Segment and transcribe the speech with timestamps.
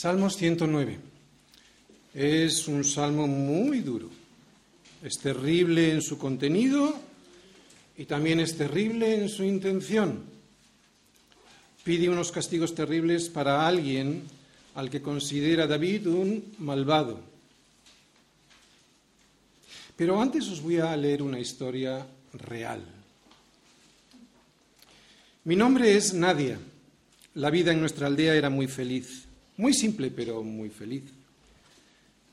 [0.00, 0.98] Salmos 109.
[2.14, 4.08] Es un salmo muy duro.
[5.04, 6.98] Es terrible en su contenido
[7.98, 10.24] y también es terrible en su intención.
[11.84, 14.22] Pide unos castigos terribles para alguien
[14.74, 17.20] al que considera David un malvado.
[19.96, 22.80] Pero antes os voy a leer una historia real.
[25.44, 26.58] Mi nombre es Nadia.
[27.34, 29.26] La vida en nuestra aldea era muy feliz.
[29.60, 31.02] Muy simple, pero muy feliz.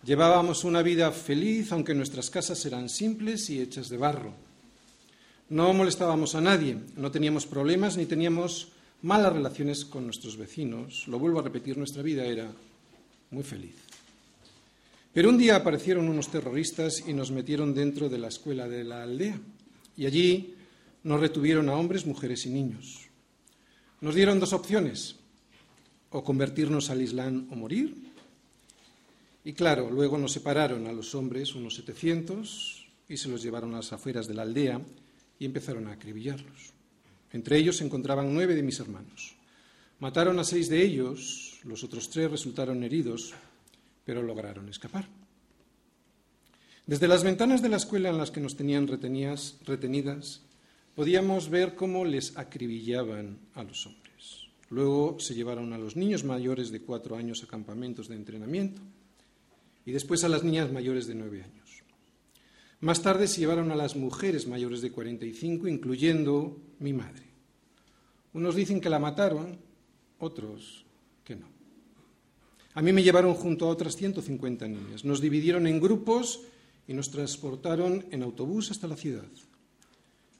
[0.05, 4.33] Llevábamos una vida feliz, aunque nuestras casas eran simples y hechas de barro.
[5.49, 8.69] No molestábamos a nadie, no teníamos problemas ni teníamos
[9.01, 11.05] malas relaciones con nuestros vecinos.
[11.09, 12.49] Lo vuelvo a repetir, nuestra vida era
[13.31, 13.75] muy feliz.
[15.11, 19.03] Pero un día aparecieron unos terroristas y nos metieron dentro de la escuela de la
[19.03, 19.37] aldea.
[19.97, 20.55] Y allí
[21.03, 23.09] nos retuvieron a hombres, mujeres y niños.
[23.99, 25.17] Nos dieron dos opciones,
[26.11, 27.95] o convertirnos al Islam o morir.
[29.43, 33.77] Y claro, luego nos separaron a los hombres, unos 700, y se los llevaron a
[33.77, 34.81] las afueras de la aldea
[35.39, 36.73] y empezaron a acribillarlos.
[37.31, 39.35] Entre ellos se encontraban nueve de mis hermanos.
[39.99, 43.33] Mataron a seis de ellos, los otros tres resultaron heridos,
[44.05, 45.07] pero lograron escapar.
[46.85, 50.41] Desde las ventanas de la escuela en las que nos tenían retenidas,
[50.95, 54.06] podíamos ver cómo les acribillaban a los hombres.
[54.69, 58.81] Luego se llevaron a los niños mayores de cuatro años a campamentos de entrenamiento
[59.85, 61.83] y después a las niñas mayores de nueve años.
[62.81, 67.23] Más tarde se llevaron a las mujeres mayores de 45, incluyendo mi madre.
[68.33, 69.57] Unos dicen que la mataron,
[70.19, 70.85] otros
[71.23, 71.47] que no.
[72.75, 75.05] A mí me llevaron junto a otras 150 niñas.
[75.05, 76.41] Nos dividieron en grupos
[76.87, 79.25] y nos transportaron en autobús hasta la ciudad.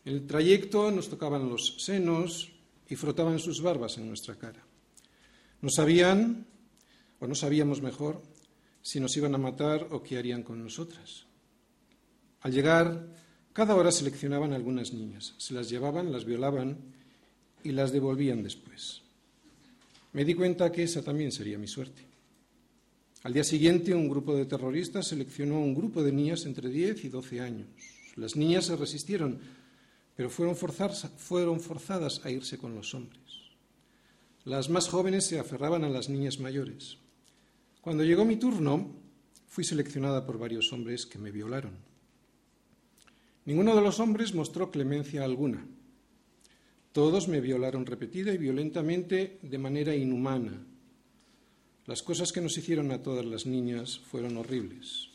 [0.06, 2.52] En el trayecto nos tocaban los senos,
[2.90, 4.64] y frotaban sus barbas en nuestra cara.
[5.62, 6.46] No sabían,
[7.20, 8.22] o no sabíamos mejor,
[8.82, 11.26] si nos iban a matar o qué harían con nosotras.
[12.42, 13.08] Al llegar,
[13.54, 16.78] cada hora seleccionaban algunas niñas, se las llevaban, las violaban
[17.64, 19.02] y las devolvían después.
[20.14, 22.02] Me di cuenta que esa también sería mi suerte.
[23.24, 27.10] Al día siguiente, un grupo de terroristas seleccionó un grupo de niñas entre 10 y
[27.10, 27.68] 12 años.
[28.16, 29.40] Las niñas se resistieron,
[30.18, 30.56] pero fueron,
[31.62, 33.22] forzadas a irse con los hombres.
[34.46, 36.98] Las más jóvenes se aferraban a las niñas mayores.
[37.82, 38.96] Cuando llegó mi turno,
[39.46, 41.74] fui seleccionada por varios hombres que me violaron.
[43.46, 45.64] Ninguno de los hombres mostró clemencia alguna.
[46.94, 50.66] Todos me violaron repetida y violentamente de manera inhumana.
[51.86, 55.10] Las cosas que nos hicieron a todas las niñas fueron horribles.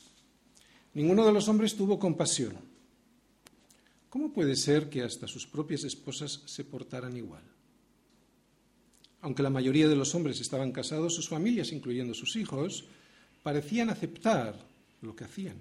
[0.95, 2.72] Ninguno de los hombres tuvo compasión.
[4.13, 7.43] ¿Cómo puede ser que hasta sus propias esposas se portaran igual?
[9.23, 12.85] Aunque la mayoría de los hombres estaban casados, sus familias, incluyendo sus hijos,
[13.43, 14.55] parecían aceptar
[15.01, 15.57] lo que hacían.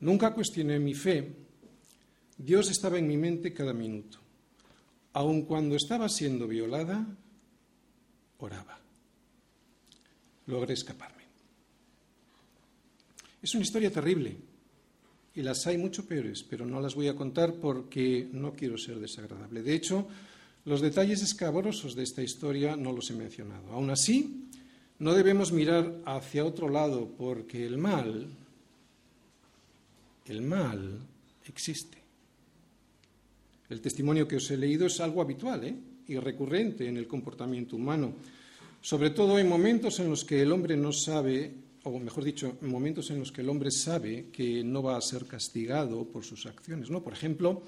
[0.00, 1.34] Nunca cuestioné mi fe.
[2.36, 4.18] Dios estaba en mi mente cada minuto.
[5.14, 7.06] Aun cuando estaba siendo violada,
[8.36, 8.78] oraba.
[10.44, 11.22] Logré escaparme.
[13.40, 14.51] Es una historia terrible
[15.34, 19.00] y las hay mucho peores, pero no las voy a contar porque no quiero ser
[19.00, 19.62] desagradable.
[19.62, 20.06] De hecho,
[20.64, 23.72] los detalles escabrosos de esta historia no los he mencionado.
[23.72, 24.48] Aún así,
[24.98, 28.28] no debemos mirar hacia otro lado porque el mal,
[30.26, 30.98] el mal
[31.46, 31.98] existe.
[33.70, 35.74] El testimonio que os he leído es algo habitual ¿eh?
[36.06, 38.12] y recurrente en el comportamiento humano,
[38.82, 41.52] sobre todo en momentos en los que el hombre no sabe
[41.84, 45.00] o mejor dicho, en momentos en los que el hombre sabe que no va a
[45.00, 47.02] ser castigado por sus acciones, ¿no?
[47.02, 47.64] Por ejemplo,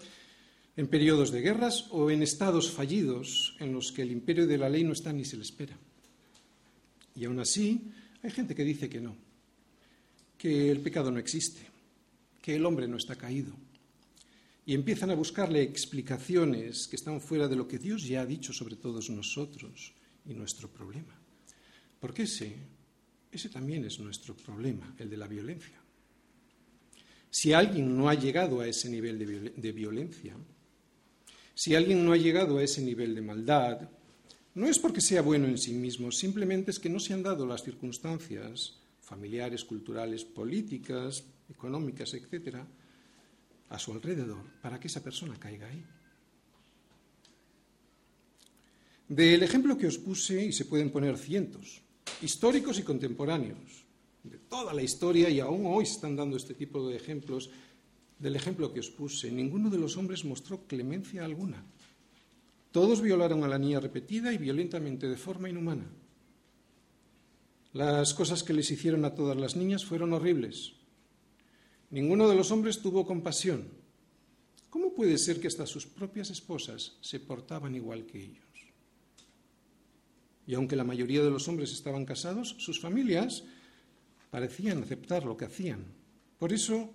[0.76, 4.68] en periodos de guerras o en estados fallidos en los que el imperio de la
[4.68, 5.76] ley no está ni se le espera.
[7.16, 7.90] Y aún así,
[8.22, 9.16] hay gente que dice que no,
[10.38, 11.62] que el pecado no existe,
[12.40, 13.52] que el hombre no está caído.
[14.66, 18.52] Y empiezan a buscarle explicaciones que están fuera de lo que Dios ya ha dicho
[18.52, 19.92] sobre todos nosotros
[20.24, 21.14] y nuestro problema.
[22.00, 22.56] ¿Por qué sé?
[23.34, 25.74] Ese también es nuestro problema, el de la violencia.
[27.28, 29.18] Si alguien no ha llegado a ese nivel
[29.56, 30.36] de, violencia,
[31.52, 33.90] si alguien no ha llegado a ese nivel de maldad,
[34.54, 37.44] no es porque sea bueno en sí mismo, simplemente es que no se han dado
[37.44, 42.64] las circunstancias familiares, culturales, políticas, económicas, etcétera,
[43.68, 45.84] a su alrededor para que esa persona caiga ahí.
[49.08, 51.83] Del ejemplo que os puse, y se pueden poner cientos,
[52.22, 53.84] históricos y contemporáneos,
[54.22, 57.50] de toda la historia, y aún hoy están dando este tipo de ejemplos,
[58.18, 61.64] del ejemplo que os puse, ninguno de los hombres mostró clemencia alguna.
[62.72, 65.86] Todos violaron a la niña repetida y violentamente de forma inhumana.
[67.72, 70.74] Las cosas que les hicieron a todas las niñas fueron horribles.
[71.90, 73.68] Ninguno de los hombres tuvo compasión.
[74.70, 78.43] ¿Cómo puede ser que hasta sus propias esposas se portaban igual que ellos?
[80.46, 83.44] Y aunque la mayoría de los hombres estaban casados, sus familias
[84.30, 85.84] parecían aceptar lo que hacían.
[86.38, 86.90] Por eso,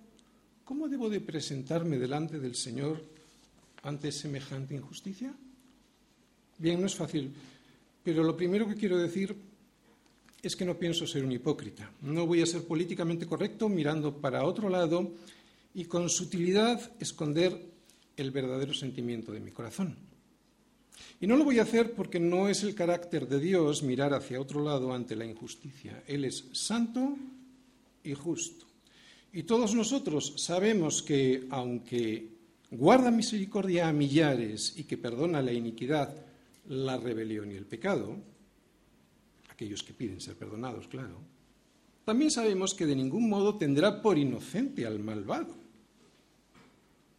[0.64, 3.02] ¿cómo debo de presentarme delante del Señor
[3.82, 5.34] ante semejante injusticia?
[6.58, 7.32] Bien, no es fácil,
[8.04, 9.34] pero lo primero que quiero decir
[10.42, 11.90] es que no pienso ser un hipócrita.
[12.02, 15.12] No voy a ser políticamente correcto mirando para otro lado
[15.74, 17.70] y con sutilidad esconder
[18.16, 20.09] el verdadero sentimiento de mi corazón.
[21.20, 24.40] Y no lo voy a hacer porque no es el carácter de Dios mirar hacia
[24.40, 26.02] otro lado ante la injusticia.
[26.06, 27.16] Él es santo
[28.02, 28.66] y justo.
[29.32, 32.28] Y todos nosotros sabemos que, aunque
[32.70, 36.14] guarda misericordia a millares y que perdona la iniquidad,
[36.68, 38.16] la rebelión y el pecado,
[39.50, 41.20] aquellos que piden ser perdonados, claro,
[42.04, 45.54] también sabemos que de ningún modo tendrá por inocente al malvado.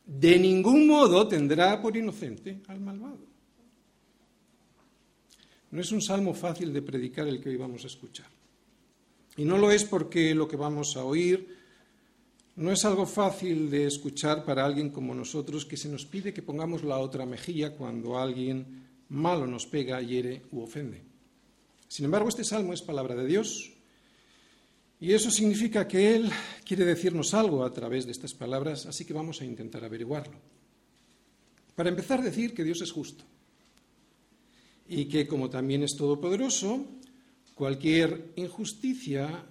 [0.06, 3.31] De ningún modo tendrá por inocente al malvado.
[5.72, 8.28] No es un salmo fácil de predicar el que hoy vamos a escuchar.
[9.38, 11.48] Y no lo es porque lo que vamos a oír
[12.58, 16.42] no es algo fácil de escuchar para alguien como nosotros que se nos pide que
[16.42, 21.02] pongamos la otra mejilla cuando alguien malo nos pega, hiere u ofende.
[21.88, 23.72] Sin embargo, este salmo es palabra de Dios
[25.00, 26.30] y eso significa que Él
[26.66, 30.38] quiere decirnos algo a través de estas palabras, así que vamos a intentar averiguarlo.
[31.76, 33.24] Para empezar, decir que Dios es justo
[34.92, 36.86] y que como también es todopoderoso,
[37.56, 39.42] cualquier injusticia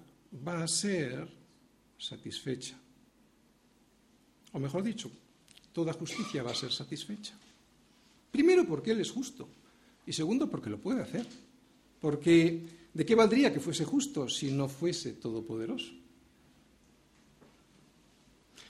[0.47, 1.27] va a ser
[1.97, 2.77] satisfecha.
[4.53, 5.09] O mejor dicho,
[5.73, 7.33] toda justicia va a ser satisfecha.
[8.29, 9.49] Primero porque Él es justo
[10.05, 11.25] y segundo porque lo puede hacer.
[11.99, 12.61] Porque
[12.93, 15.91] ¿de qué valdría que fuese justo si no fuese todopoderoso?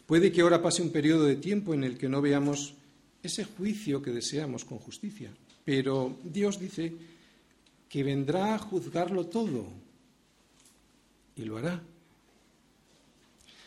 [0.05, 2.75] Puede que ahora pase un periodo de tiempo en el que no veamos
[3.21, 5.31] ese juicio que deseamos con justicia.
[5.71, 6.91] Pero Dios dice
[7.87, 9.63] que vendrá a juzgarlo todo
[11.37, 11.81] y lo hará.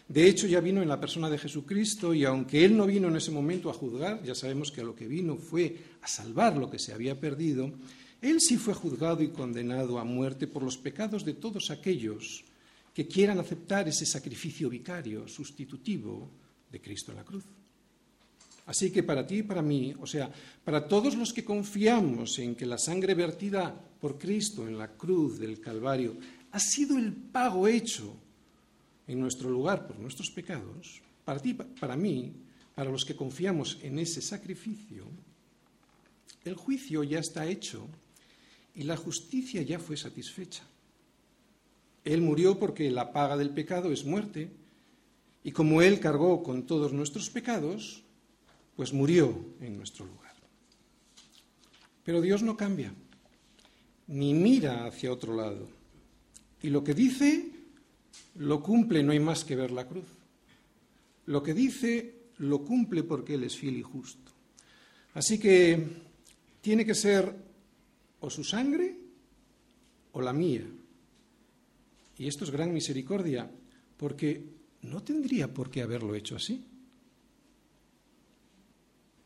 [0.06, 3.16] De hecho, ya vino en la persona de Jesucristo y aunque Él no vino en
[3.16, 6.70] ese momento a juzgar, ya sabemos que a lo que vino fue a salvar lo
[6.70, 7.72] que se había perdido,
[8.20, 12.44] Él sí fue juzgado y condenado a muerte por los pecados de todos aquellos
[12.92, 16.28] que quieran aceptar ese sacrificio vicario, sustitutivo
[16.70, 17.44] de Cristo en la cruz.
[18.66, 20.30] Así que para ti y para mí, o sea,
[20.64, 25.38] para todos los que confiamos en que la sangre vertida por Cristo en la cruz
[25.38, 26.16] del Calvario
[26.52, 28.16] ha sido el pago hecho
[29.06, 32.32] en nuestro lugar por nuestros pecados, para ti, para mí,
[32.74, 35.04] para los que confiamos en ese sacrificio,
[36.44, 37.86] el juicio ya está hecho
[38.74, 40.62] y la justicia ya fue satisfecha.
[42.04, 44.50] Él murió porque la paga del pecado es muerte,
[45.42, 48.03] y como Él cargó con todos nuestros pecados,
[48.76, 50.34] pues murió en nuestro lugar.
[52.04, 52.92] Pero Dios no cambia,
[54.08, 55.68] ni mira hacia otro lado.
[56.62, 57.50] Y lo que dice,
[58.36, 60.06] lo cumple, no hay más que ver la cruz.
[61.26, 64.32] Lo que dice, lo cumple porque Él es fiel y justo.
[65.14, 65.86] Así que
[66.60, 67.34] tiene que ser
[68.20, 68.96] o su sangre
[70.12, 70.66] o la mía.
[72.18, 73.50] Y esto es gran misericordia,
[73.96, 74.44] porque
[74.82, 76.64] no tendría por qué haberlo hecho así.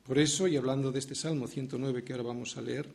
[0.08, 2.88] Por eso, y hablando de este Salmo 109 que ahora vamos a leer,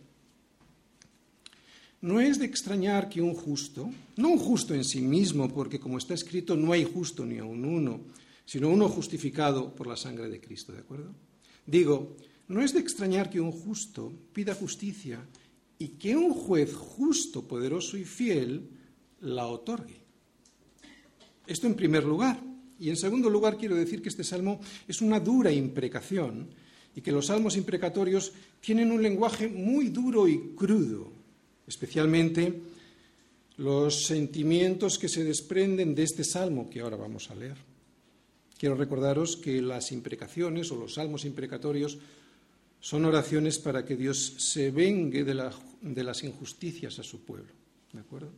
[2.02, 6.00] no es de extrañar que un justo, no un justo en sí mismo, porque como
[6.00, 8.02] está escrito, no hay justo ni aun uno,
[8.46, 11.14] sino uno justificado por la sangre de Cristo, ¿de acuerdo?
[11.68, 12.18] Digo,
[12.48, 15.24] no es de extrañar que un justo pida justicia
[15.78, 18.68] y que un juez justo, poderoso y fiel
[19.22, 20.02] la otorgue.
[21.46, 22.42] Esto en primer lugar.
[22.80, 26.63] Y en segundo lugar quiero decir que este salmo es una dura imprecación
[26.96, 31.12] y que los salmos imprecatorios tienen un lenguaje muy duro y crudo,
[31.68, 32.62] especialmente
[33.58, 37.58] los sentimientos que se desprenden de este salmo que ahora vamos a leer.
[38.58, 41.98] Quiero recordaros que las imprecaciones o los salmos imprecatorios
[42.80, 45.50] son oraciones para que Dios se vengue de,
[45.82, 47.52] de las injusticias a su pueblo.
[47.92, 48.30] ¿De acuerdo?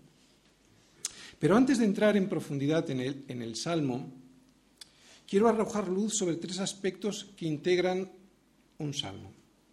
[1.39, 4.11] Pero antes de entrar en profundidad en el, en el salmo,
[5.27, 8.09] quiero arrojar luz sobre tres aspectos que integran
[8.79, 9.31] un salmo,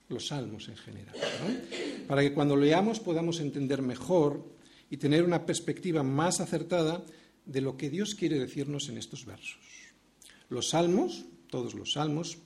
[0.09, 1.17] los salmos en general,
[2.07, 4.45] para que cuando leamos podamos entender mejor
[4.91, 7.05] y tener una perspectiva más acertada
[7.47, 9.61] de lo que Dios quiere decirnos en estos versos.
[10.49, 12.39] Los salmos, todos los salmos,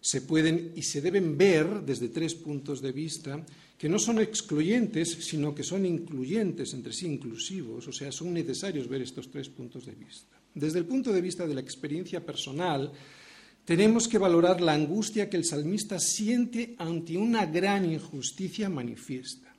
[0.00, 3.44] se pueden y se deben ver desde tres puntos de vista
[3.78, 8.86] que no son excluyentes, sino que son incluyentes, entre sí inclusivos, o sea, son necesarios
[8.86, 10.38] ver estos tres puntos de vista.
[10.54, 12.92] Desde el punto de vista de la experiencia personal,
[13.64, 19.54] tenemos que valorar la angustia que el salmista siente ante una gran injusticia manifiesta.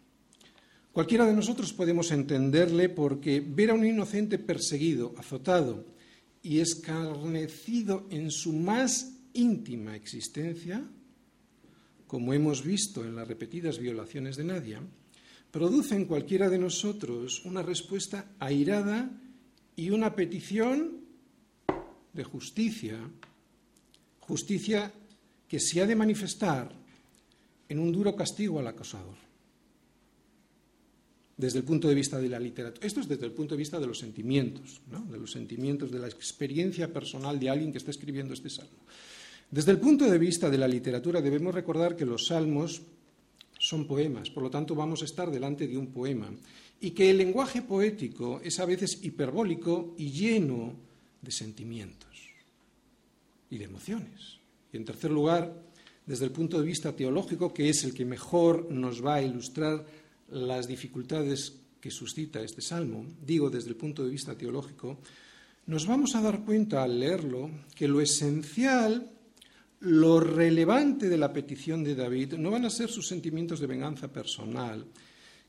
[0.92, 5.86] Cualquiera de nosotros podemos entenderle porque ver a un inocente perseguido, azotado
[6.42, 10.88] y escarnecido en su más íntima existencia,
[12.08, 14.82] como hemos visto en las repetidas violaciones de Nadia,
[15.52, 19.10] produce en cualquiera de nosotros una respuesta airada
[19.76, 21.02] y una petición
[22.14, 23.00] de justicia,
[24.28, 24.92] justicia
[25.48, 26.72] que se ha de manifestar
[27.70, 29.26] en un duro castigo al acosador
[31.38, 32.86] desde el punto de vista de la literatura.
[32.86, 36.08] Esto es desde el punto de vista de los sentimientos, de los sentimientos, de la
[36.08, 38.80] experiencia personal de alguien que está escribiendo este salmo.
[39.52, 42.82] Desde el punto de vista de la literatura debemos recordar que los salmos
[43.60, 46.32] son poemas, por lo tanto vamos a estar delante de un poema,
[46.80, 50.74] y que el lenguaje poético es a veces hiperbólico y lleno
[51.22, 52.35] de sentimientos
[53.56, 54.40] y de emociones.
[54.72, 55.64] Y en tercer lugar,
[56.06, 59.86] desde el punto de vista teológico, que es el que mejor nos va a ilustrar
[60.30, 65.00] las dificultades que suscita este salmo, digo desde el punto de vista teológico,
[65.68, 69.10] nos vamos a dar cuenta al leerlo que lo esencial,
[69.80, 74.12] lo relevante de la petición de David no van a ser sus sentimientos de venganza
[74.12, 74.86] personal,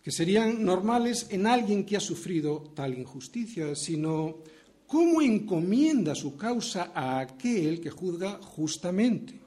[0.02, 4.42] que serían normales en alguien que ha sufrido tal injusticia, sino
[4.86, 9.40] cómo encomienda su causa a aquel que juzga justamente.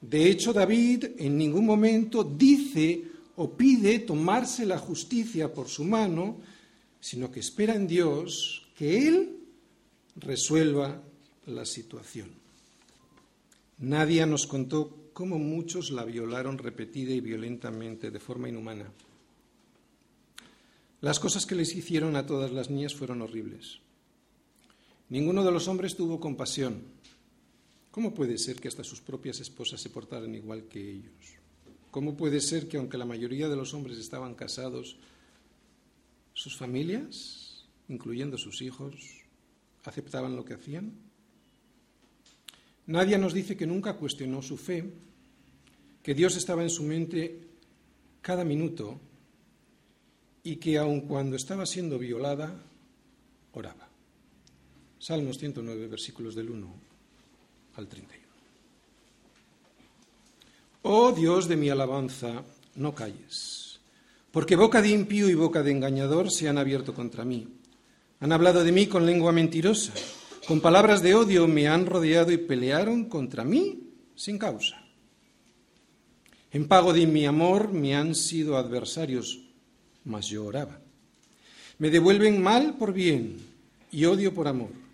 [0.00, 3.02] De hecho, David en ningún momento dice
[3.36, 6.38] o pide tomarse la justicia por su mano,
[7.00, 9.36] sino que espera en Dios que Él
[10.16, 11.02] resuelva
[11.46, 12.30] la situación.
[13.78, 18.90] Nadie nos contó cómo muchos la violaron repetida y violentamente, de forma inhumana.
[21.00, 23.80] Las cosas que les hicieron a todas las niñas fueron horribles.
[25.08, 26.82] Ninguno de los hombres tuvo compasión.
[27.90, 31.36] ¿Cómo puede ser que hasta sus propias esposas se portaran igual que ellos?
[31.90, 34.96] ¿Cómo puede ser que aunque la mayoría de los hombres estaban casados,
[36.34, 38.94] sus familias, incluyendo sus hijos,
[39.84, 40.92] aceptaban lo que hacían?
[42.86, 44.84] Nadie nos dice que nunca cuestionó su fe,
[46.02, 47.40] que Dios estaba en su mente
[48.20, 49.00] cada minuto
[50.42, 52.62] y que aun cuando estaba siendo violada,
[53.52, 53.85] oraba.
[55.06, 56.66] Salmos 109, versículos del 1
[57.76, 58.26] al 31.
[60.82, 62.42] Oh Dios de mi alabanza,
[62.74, 63.78] no calles,
[64.32, 67.46] porque boca de impío y boca de engañador se han abierto contra mí.
[68.18, 69.92] Han hablado de mí con lengua mentirosa,
[70.48, 73.78] con palabras de odio me han rodeado y pelearon contra mí
[74.16, 74.82] sin causa.
[76.50, 79.38] En pago de mi amor me han sido adversarios,
[80.04, 80.80] mas yo oraba.
[81.78, 83.36] Me devuelven mal por bien
[83.92, 84.85] y odio por amor.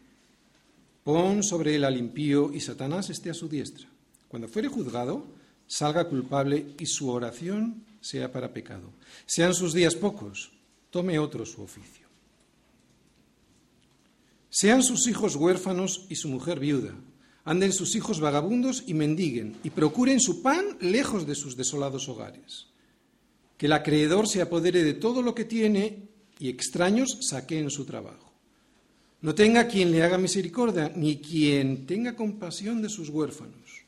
[1.04, 3.88] Pon sobre él al impío y Satanás esté a su diestra.
[4.28, 5.26] Cuando fuere juzgado,
[5.66, 8.90] salga culpable y su oración sea para pecado.
[9.26, 10.52] Sean sus días pocos,
[10.90, 12.06] tome otro su oficio.
[14.48, 16.94] Sean sus hijos huérfanos y su mujer viuda.
[17.44, 22.66] Anden sus hijos vagabundos y mendiguen, y procuren su pan lejos de sus desolados hogares.
[23.56, 28.31] Que el acreedor se apodere de todo lo que tiene y extraños saqueen su trabajo.
[29.22, 33.82] No tenga quien le haga misericordia, ni quien tenga compasión de sus huérfanos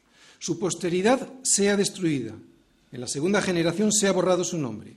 [0.45, 2.35] su posteridad sea destruida,
[2.93, 4.95] en la segunda generación sea borrado su nombre.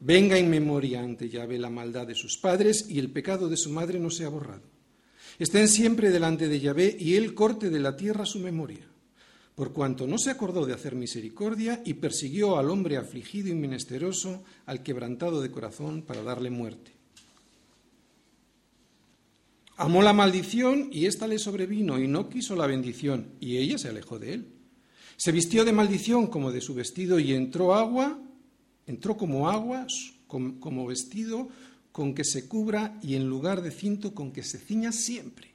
[0.00, 3.70] Venga en memoria ante Yahvé la maldad de sus padres y el pecado de su
[3.70, 4.64] madre no sea borrado.
[5.38, 8.84] Estén siempre delante de Yahvé y él corte de la tierra su memoria,
[9.54, 14.42] por cuanto no se acordó de hacer misericordia y persiguió al hombre afligido y menesteroso,
[14.66, 16.91] al quebrantado de corazón, para darle muerte.
[19.82, 23.88] Amó la maldición y ésta le sobrevino y no quiso la bendición y ella se
[23.88, 24.46] alejó de él.
[25.16, 28.16] Se vistió de maldición como de su vestido y entró agua,
[28.86, 29.88] entró como agua,
[30.28, 31.48] como vestido
[31.90, 35.52] con que se cubra y en lugar de cinto con que se ciña siempre.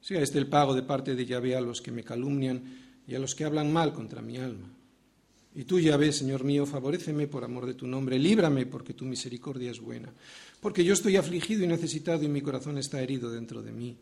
[0.00, 2.64] Sea este el pago de parte de Yahvé a los que me calumnian
[3.06, 4.68] y a los que hablan mal contra mi alma.
[5.54, 9.70] Y tú, Yahvé, Señor mío, favoréceme por amor de tu nombre, líbrame porque tu misericordia
[9.70, 10.12] es buena,
[10.60, 13.96] porque yo estoy afligido y necesitado y mi corazón está herido dentro de mí.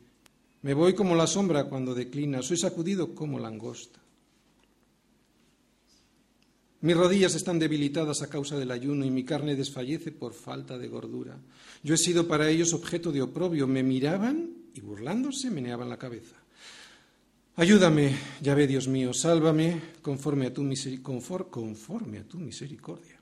[0.62, 4.00] Me voy como la sombra cuando declina, soy sacudido como langosta.
[6.82, 10.88] Mis rodillas están debilitadas a causa del ayuno y mi carne desfallece por falta de
[10.88, 11.38] gordura.
[11.82, 13.66] Yo he sido para ellos objeto de oprobio.
[13.66, 16.36] Me miraban y burlándose meneaban la cabeza.
[17.58, 20.60] Ayúdame, ya ve Dios mío, sálvame conforme a, tu
[21.48, 23.18] conforme a tu misericordia.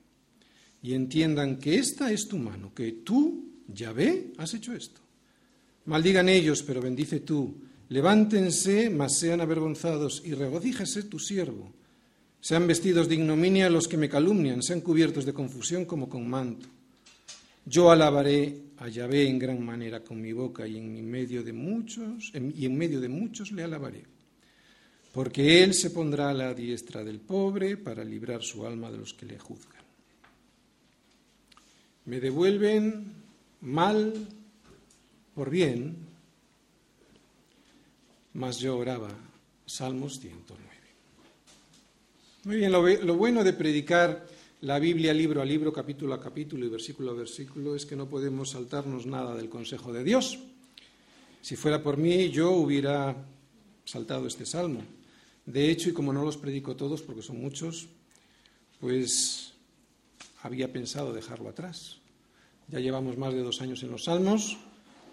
[0.83, 4.99] Y entiendan que esta es tu mano, que tú, ya ve, has hecho esto.
[5.85, 7.55] Maldigan ellos, pero bendice tú.
[7.87, 11.71] Levántense, mas sean avergonzados, y regocíjese tu siervo.
[12.41, 16.67] Sean vestidos de ignominia los que me calumnian, sean cubiertos de confusión como con manto.
[17.65, 22.33] Yo alabaré a Yahvé en gran manera con mi boca y en medio de muchos,
[22.33, 24.14] y en medio de muchos le alabaré
[25.15, 29.13] porque Él se pondrá a la diestra del pobre para librar su alma de los
[29.13, 29.81] que le juzgan.
[32.03, 33.13] Me devuelven
[33.61, 34.13] mal
[35.33, 35.95] por bien,
[38.33, 39.07] mas yo oraba.
[39.65, 40.63] Salmos 109.
[42.43, 44.27] Muy bien, lo, bueno de predicar
[44.59, 48.09] la Biblia libro a libro, capítulo a capítulo y versículo a versículo es que no
[48.09, 50.39] podemos saltarnos nada del consejo de Dios.
[51.41, 53.15] Si fuera por mí, yo hubiera
[53.85, 54.83] saltado este salmo.
[55.45, 57.87] De hecho, y como no los predico todos, porque son muchos,
[58.79, 59.53] pues
[60.41, 61.97] había pensado dejarlo atrás.
[62.67, 64.57] Ya llevamos más de dos años en los salmos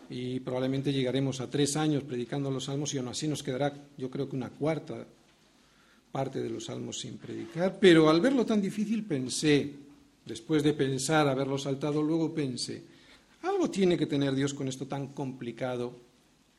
[0.08, 4.10] y probablemente llegaremos a tres años predicando los salmos y aún así nos quedará, yo
[4.10, 5.06] creo que una cuarta
[6.10, 7.78] parte de los salmos sin predicar.
[7.78, 9.70] Pero al verlo tan difícil pensé,
[10.24, 12.82] después de pensar, haberlo saltado, luego pensé,
[13.42, 15.94] algo tiene que tener Dios con esto tan complicado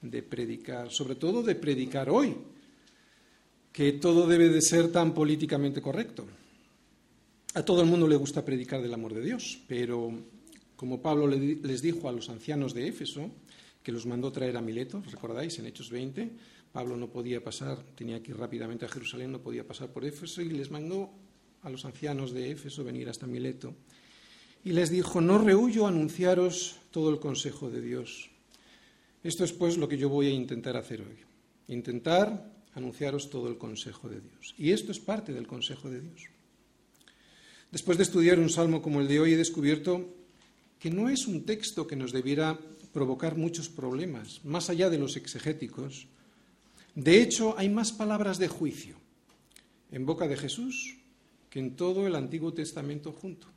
[0.01, 2.35] de predicar, sobre todo de predicar hoy
[3.73, 6.27] que todo debe de ser tan políticamente correcto.
[7.55, 10.13] A todo el mundo le gusta predicar del amor de Dios, pero
[10.75, 13.31] como Pablo les dijo a los ancianos de Éfeso,
[13.81, 15.57] que los mandó traer a Mileto, ¿recordáis?
[15.59, 16.31] En Hechos 20,
[16.71, 20.41] Pablo no podía pasar, tenía que ir rápidamente a Jerusalén, no podía pasar por Éfeso
[20.41, 21.09] y les mandó
[21.63, 23.73] a los ancianos de Éfeso venir hasta Mileto.
[24.63, 28.29] Y les dijo, no rehuyo anunciaros todo el consejo de Dios.
[29.23, 31.17] Esto es pues lo que yo voy a intentar hacer hoy.
[31.67, 34.55] Intentar anunciaros todo el consejo de Dios.
[34.57, 36.29] Y esto es parte del consejo de Dios.
[37.71, 40.13] Después de estudiar un salmo como el de hoy, he descubierto
[40.79, 42.59] que no es un texto que nos debiera
[42.91, 46.07] provocar muchos problemas, más allá de los exegéticos.
[46.93, 48.97] De hecho, hay más palabras de juicio
[49.91, 50.97] en boca de Jesús
[51.49, 53.47] que en todo el Antiguo Testamento junto.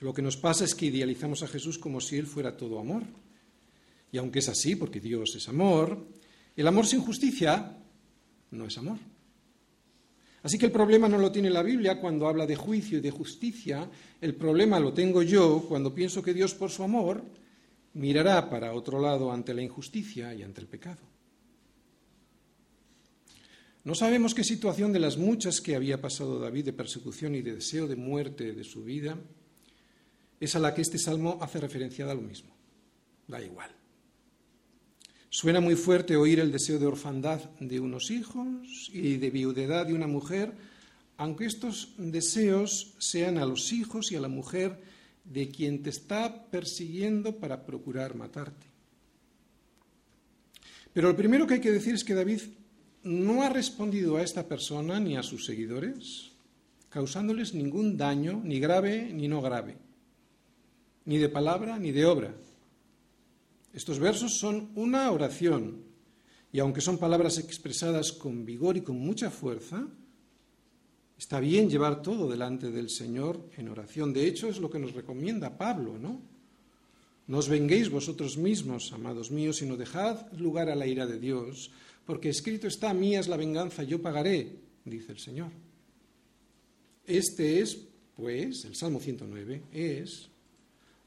[0.00, 3.04] Lo que nos pasa es que idealizamos a Jesús como si Él fuera todo amor.
[4.12, 6.06] Y aunque es así, porque Dios es amor,
[6.56, 7.76] el amor sin justicia
[8.50, 8.98] no es amor.
[10.42, 13.10] Así que el problema no lo tiene la Biblia cuando habla de juicio y de
[13.10, 13.88] justicia,
[14.20, 17.24] el problema lo tengo yo cuando pienso que Dios por su amor
[17.94, 21.00] mirará para otro lado ante la injusticia y ante el pecado.
[23.84, 27.54] No sabemos qué situación de las muchas que había pasado David de persecución y de
[27.54, 29.18] deseo de muerte de su vida
[30.40, 32.54] es a la que este salmo hace referencia a lo mismo.
[33.28, 33.70] Da igual.
[35.34, 39.92] Suena muy fuerte oír el deseo de orfandad de unos hijos y de viudedad de
[39.92, 40.52] una mujer,
[41.16, 44.80] aunque estos deseos sean a los hijos y a la mujer
[45.24, 48.64] de quien te está persiguiendo para procurar matarte.
[50.92, 52.42] Pero lo primero que hay que decir es que David
[53.02, 56.30] no ha respondido a esta persona ni a sus seguidores,
[56.90, 59.78] causándoles ningún daño, ni grave ni no grave,
[61.04, 62.36] ni de palabra ni de obra.
[63.74, 65.82] Estos versos son una oración
[66.52, 69.88] y aunque son palabras expresadas con vigor y con mucha fuerza,
[71.18, 74.12] está bien llevar todo delante del Señor en oración.
[74.12, 76.22] De hecho, es lo que nos recomienda Pablo, ¿no?
[77.26, 81.72] No os venguéis vosotros mismos, amados míos, sino dejad lugar a la ira de Dios,
[82.06, 85.50] porque escrito está, mía es la venganza, yo pagaré, dice el Señor.
[87.06, 90.30] Este es, pues, el Salmo 109, es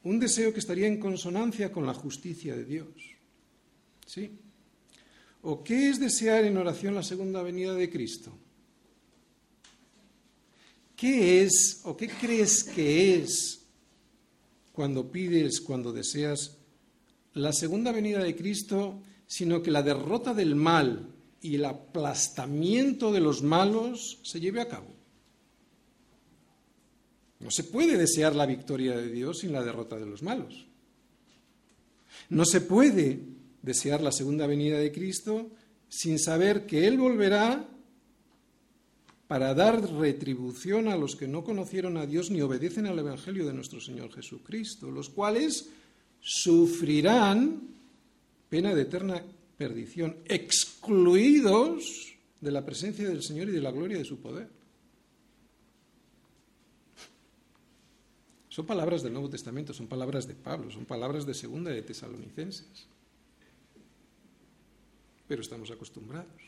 [0.07, 2.87] un deseo que estaría en consonancia con la justicia de Dios.
[4.05, 4.31] ¿Sí?
[5.41, 8.31] ¿O qué es desear en oración la segunda venida de Cristo?
[10.95, 13.65] ¿Qué es o qué crees que es
[14.71, 16.57] cuando pides, cuando deseas
[17.33, 23.19] la segunda venida de Cristo, sino que la derrota del mal y el aplastamiento de
[23.19, 24.96] los malos se lleve a cabo?
[27.39, 30.65] No se puede desear la victoria de Dios sin la derrota de los malos.
[32.29, 33.19] No se puede
[33.61, 35.49] desear la segunda venida de Cristo
[35.89, 37.67] sin saber que Él volverá
[39.27, 43.53] para dar retribución a los que no conocieron a Dios ni obedecen al Evangelio de
[43.53, 45.69] nuestro Señor Jesucristo, los cuales
[46.21, 47.61] sufrirán
[48.49, 49.21] pena de eterna
[49.57, 54.47] perdición, excluidos de la presencia del Señor y de la gloria de su poder.
[58.57, 62.89] Son palabras del Nuevo Testamento, son palabras de Pablo, son palabras de segunda de Tesalonicenses.
[65.27, 66.41] pero estamos acostumbrados.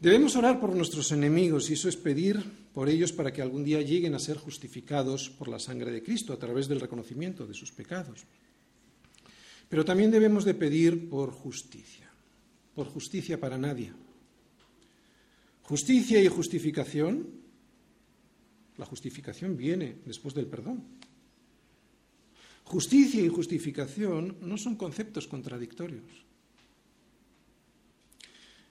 [0.00, 2.40] Debemos orar por nuestros enemigos y eso es pedir
[2.72, 6.32] por ellos para que algún día lleguen a ser justificados por la sangre de Cristo
[6.32, 8.24] a través del reconocimiento de sus pecados.
[9.68, 12.08] Pero también debemos de pedir por justicia,
[12.74, 13.92] por justicia para nadie.
[15.60, 17.41] Justicia y justificación,
[18.78, 20.82] la justificación viene después del perdón.
[22.64, 26.04] Justicia y justificación no son conceptos contradictorios.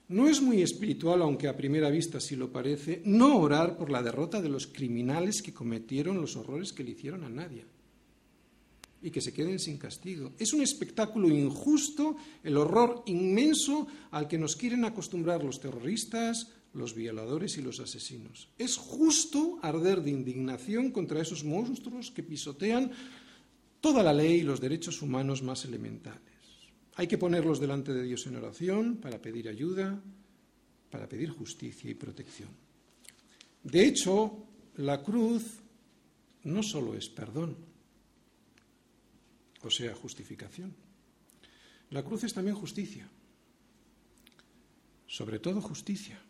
[0.08, 4.02] No es muy espiritual, aunque a primera vista sí lo parece, no orar por la
[4.02, 7.64] derrota de los criminales que cometieron los horrores que le hicieron a nadie
[9.02, 10.32] y que se queden sin castigo.
[10.38, 16.94] Es un espectáculo injusto, el horror inmenso al que nos quieren acostumbrar los terroristas, los
[16.94, 18.48] violadores y los asesinos.
[18.56, 22.92] Es justo arder de indignación contra esos monstruos que pisotean
[23.80, 26.20] toda la ley y los derechos humanos más elementales.
[26.94, 30.00] Hay que ponerlos delante de Dios en oración para pedir ayuda,
[30.90, 32.50] para pedir justicia y protección.
[33.64, 35.42] De hecho, la cruz
[36.44, 37.56] no solo es perdón,
[39.62, 40.74] o sea, justificación.
[41.90, 43.08] La cruz es también justicia,
[45.06, 46.20] sobre todo justicia.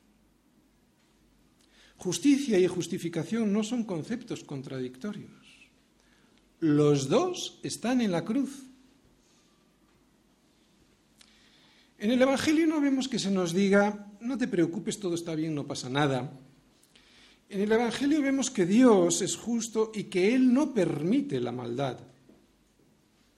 [1.97, 5.31] Justicia y justificación no son conceptos contradictorios.
[6.59, 8.64] Los dos están en la cruz.
[11.99, 15.55] En el Evangelio no vemos que se nos diga, no te preocupes, todo está bien,
[15.55, 16.33] no pasa nada.
[17.49, 22.01] En el Evangelio vemos que Dios es justo y que Él no permite la maldad.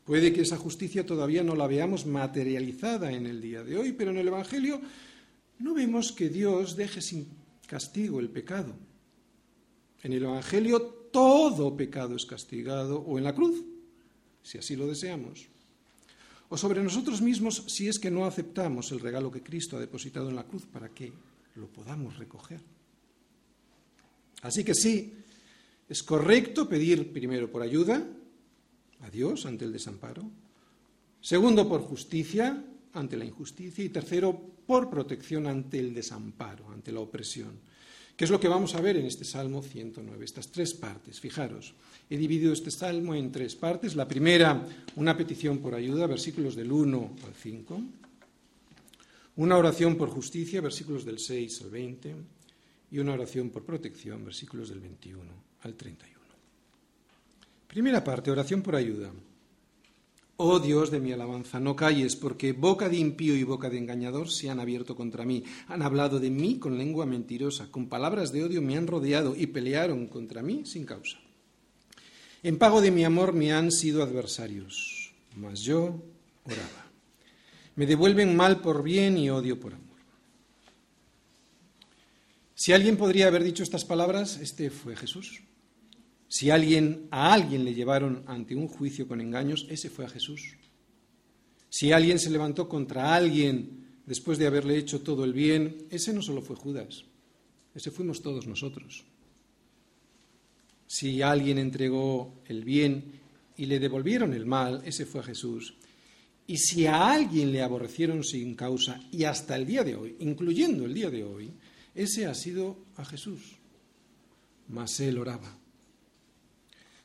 [0.05, 4.11] Puede que esa justicia todavía no la veamos materializada en el día de hoy, pero
[4.11, 4.81] en el Evangelio
[5.61, 7.27] no vemos que Dios deje sin
[7.67, 8.75] castigo el pecado.
[10.03, 13.63] En el Evangelio todo pecado es castigado o en la cruz,
[14.43, 15.49] si así lo deseamos
[16.49, 20.29] o sobre nosotros mismos si es que no aceptamos el regalo que Cristo ha depositado
[20.29, 21.13] en la cruz para que
[21.57, 22.61] lo podamos recoger.
[24.43, 25.15] Así que sí,
[25.89, 28.07] es correcto pedir primero por ayuda
[29.05, 30.23] a Dios ante el desamparo,
[31.21, 32.65] segundo por justicia
[32.95, 37.59] ante la injusticia y tercero por protección ante el desamparo, ante la opresión.
[38.17, 40.25] ¿Qué es lo que vamos a ver en este Salmo 109?
[40.25, 41.19] Estas tres partes.
[41.19, 41.75] Fijaros,
[42.09, 43.97] he dividido este Salmo en tres partes.
[43.97, 44.65] La primera,
[44.95, 47.83] una petición por ayuda, versículos del 1 al 5.
[49.37, 52.15] Una oración por justicia, versículos del 6 al 20.
[52.93, 56.14] Y una oración por protección, versículos del 21 al 31.
[57.67, 59.11] Primera parte, oración por ayuda.
[60.37, 64.31] Oh Dios de mi alabanza, no calles, porque boca de impío y boca de engañador
[64.31, 65.45] se han abierto contra mí.
[65.69, 69.47] Han hablado de mí con lengua mentirosa, con palabras de odio me han rodeado y
[69.47, 71.19] pelearon contra mí sin causa.
[72.43, 76.03] En pago de mi amor me han sido adversarios, mas yo
[76.43, 76.85] oraba.
[77.77, 79.85] Me devuelven mal por bien y odio por amor.
[82.57, 85.43] Si alguien podría haber dicho estas palabras, este fue Jesús.
[86.29, 90.57] Si alguien, a alguien le llevaron ante un juicio con engaños, ese fue a Jesús.
[91.69, 96.23] Si alguien se levantó contra alguien después de haberle hecho todo el bien, ese no
[96.23, 97.05] solo fue Judas,
[97.75, 99.05] ese fuimos todos nosotros.
[100.87, 103.21] Si alguien entregó el bien
[103.57, 105.75] y le devolvieron el mal, ese fue a Jesús.
[106.47, 110.85] Y si a alguien le aborrecieron sin causa, y hasta el día de hoy, incluyendo
[110.85, 111.51] el día de hoy,
[111.95, 113.57] ese ha sido a Jesús.
[114.69, 115.59] Mas él oraba.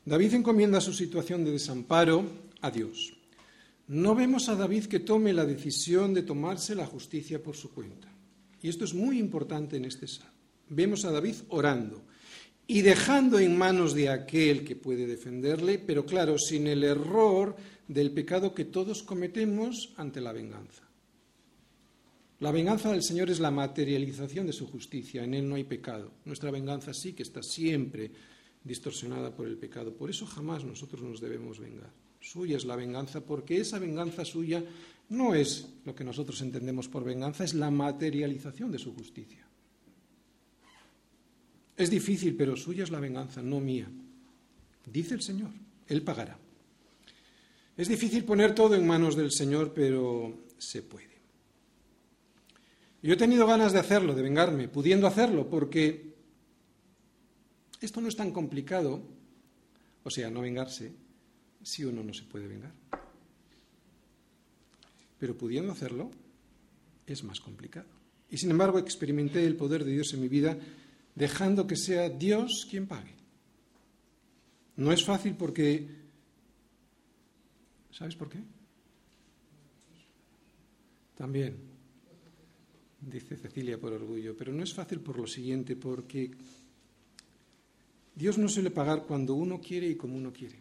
[0.09, 2.25] David encomienda su situación de desamparo
[2.61, 3.13] a Dios.
[3.89, 8.11] No vemos a David que tome la decisión de tomarse la justicia por su cuenta.
[8.59, 10.33] Y esto es muy importante en este salmo.
[10.69, 12.01] Vemos a David orando
[12.65, 17.55] y dejando en manos de aquel que puede defenderle, pero claro, sin el error
[17.87, 20.89] del pecado que todos cometemos ante la venganza.
[22.39, 26.13] La venganza del Señor es la materialización de su justicia, en Él no hay pecado.
[26.25, 28.09] Nuestra venganza sí que está siempre
[28.63, 29.93] distorsionada por el pecado.
[29.93, 31.91] Por eso jamás nosotros nos debemos vengar.
[32.19, 34.63] Suya es la venganza, porque esa venganza suya
[35.09, 39.45] no es lo que nosotros entendemos por venganza, es la materialización de su justicia.
[41.75, 43.89] Es difícil, pero suya es la venganza, no mía.
[44.85, 45.51] Dice el Señor,
[45.87, 46.37] Él pagará.
[47.77, 51.07] Es difícil poner todo en manos del Señor, pero se puede.
[53.01, 56.08] Yo he tenido ganas de hacerlo, de vengarme, pudiendo hacerlo, porque
[57.81, 59.01] esto no es tan complicado,
[60.03, 60.91] o sea, no vengarse,
[61.63, 62.73] si uno no se puede vengar.
[65.17, 66.11] Pero pudiendo hacerlo,
[67.05, 67.87] es más complicado.
[68.29, 70.57] Y sin embargo, experimenté el poder de Dios en mi vida
[71.15, 73.13] dejando que sea Dios quien pague.
[74.77, 75.87] No es fácil porque...
[77.91, 78.39] ¿Sabes por qué?
[81.17, 81.57] También,
[83.01, 86.31] dice Cecilia por orgullo, pero no es fácil por lo siguiente, porque
[88.19, 90.57] Dios no suele pagar cuando uno quiere y como uno quiere.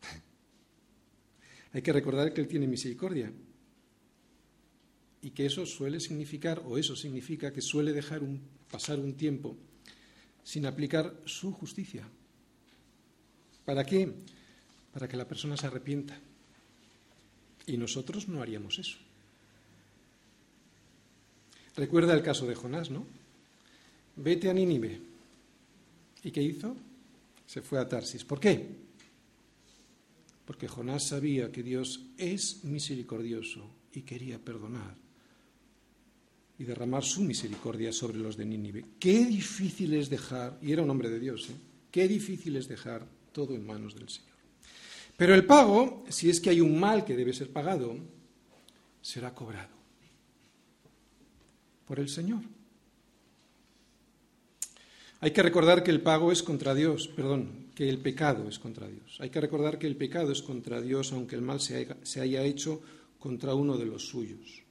[1.74, 3.30] Hay que recordar que Él tiene misericordia
[5.20, 8.22] y que eso suele significar, o eso significa que suele dejar
[8.70, 9.58] pasar un tiempo
[10.42, 12.08] sin aplicar su justicia.
[13.66, 14.10] ¿Para qué?
[14.90, 16.18] Para que la persona se arrepienta.
[17.66, 18.96] Y nosotros no haríamos eso.
[21.76, 23.06] Recuerda el caso de Jonás, ¿no?
[24.16, 25.13] Vete a Nínive.
[26.24, 26.74] ¿Y qué hizo?
[27.46, 28.24] Se fue a Tarsis.
[28.24, 28.66] ¿Por qué?
[30.44, 34.96] Porque Jonás sabía que Dios es misericordioso y quería perdonar
[36.58, 38.84] y derramar su misericordia sobre los de Nínive.
[38.98, 41.54] Qué difícil es dejar, y era un hombre de Dios, ¿eh?
[41.90, 44.34] qué difícil es dejar todo en manos del Señor.
[45.16, 47.96] Pero el pago, si es que hay un mal que debe ser pagado,
[49.02, 49.74] será cobrado
[51.86, 52.42] por el Señor.
[55.24, 58.86] Hay que recordar que el pago es contra Dios, perdón, que el pecado es contra
[58.86, 59.16] Dios.
[59.20, 62.82] Hay que recordar que el pecado es contra Dios, aunque el mal se haya, hecho
[63.18, 64.62] contra uno de los suyos.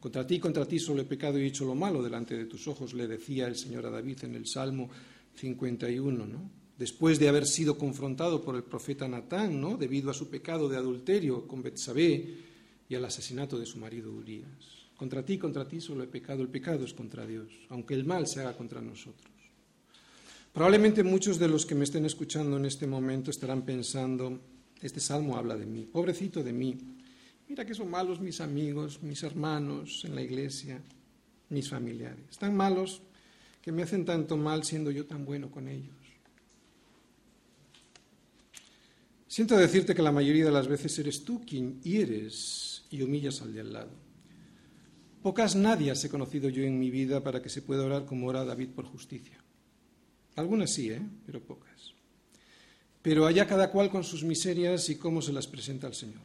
[0.00, 2.66] Contra ti, contra ti solo he pecado y he hecho lo malo delante de tus
[2.66, 4.90] ojos, le decía el Señor a David en el Salmo
[5.36, 6.50] 51, ¿no?
[6.76, 9.76] Después de haber sido confrontado por el profeta Natán, ¿no?
[9.76, 12.34] Debido a su pecado de adulterio con Betsabé
[12.88, 14.88] y al asesinato de su marido Urias.
[14.96, 18.26] Contra ti, contra ti solo he pecado, el pecado es contra Dios, aunque el mal
[18.26, 19.29] se haga contra nosotros.
[20.52, 24.40] Probablemente muchos de los que me estén escuchando en este momento estarán pensando,
[24.82, 26.78] este salmo habla de mí, pobrecito de mí,
[27.50, 30.80] Mira que son malos mis amigos, mis hermanos en la iglesia,
[31.48, 32.38] mis familiares.
[32.38, 33.02] Tan malos
[33.60, 35.96] que me hacen tanto mal siendo yo tan bueno con ellos.
[39.26, 43.52] Siento decirte que la mayoría de las veces eres tú quien hieres y humillas al
[43.52, 43.90] de al lado.
[45.20, 48.44] Pocas nadias he conocido yo en mi vida para que se pueda orar como ora
[48.44, 49.42] David por justicia.
[50.40, 51.02] Algunas sí, ¿eh?
[51.26, 51.92] pero pocas.
[53.02, 56.22] Pero allá cada cual con sus miserias y cómo se las presenta al Señor.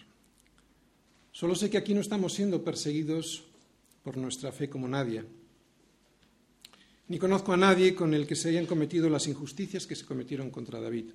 [1.31, 3.43] Solo sé que aquí no estamos siendo perseguidos
[4.03, 5.23] por nuestra fe como nadie.
[7.09, 10.49] Ni conozco a nadie con el que se hayan cometido las injusticias que se cometieron
[10.49, 11.11] contra David.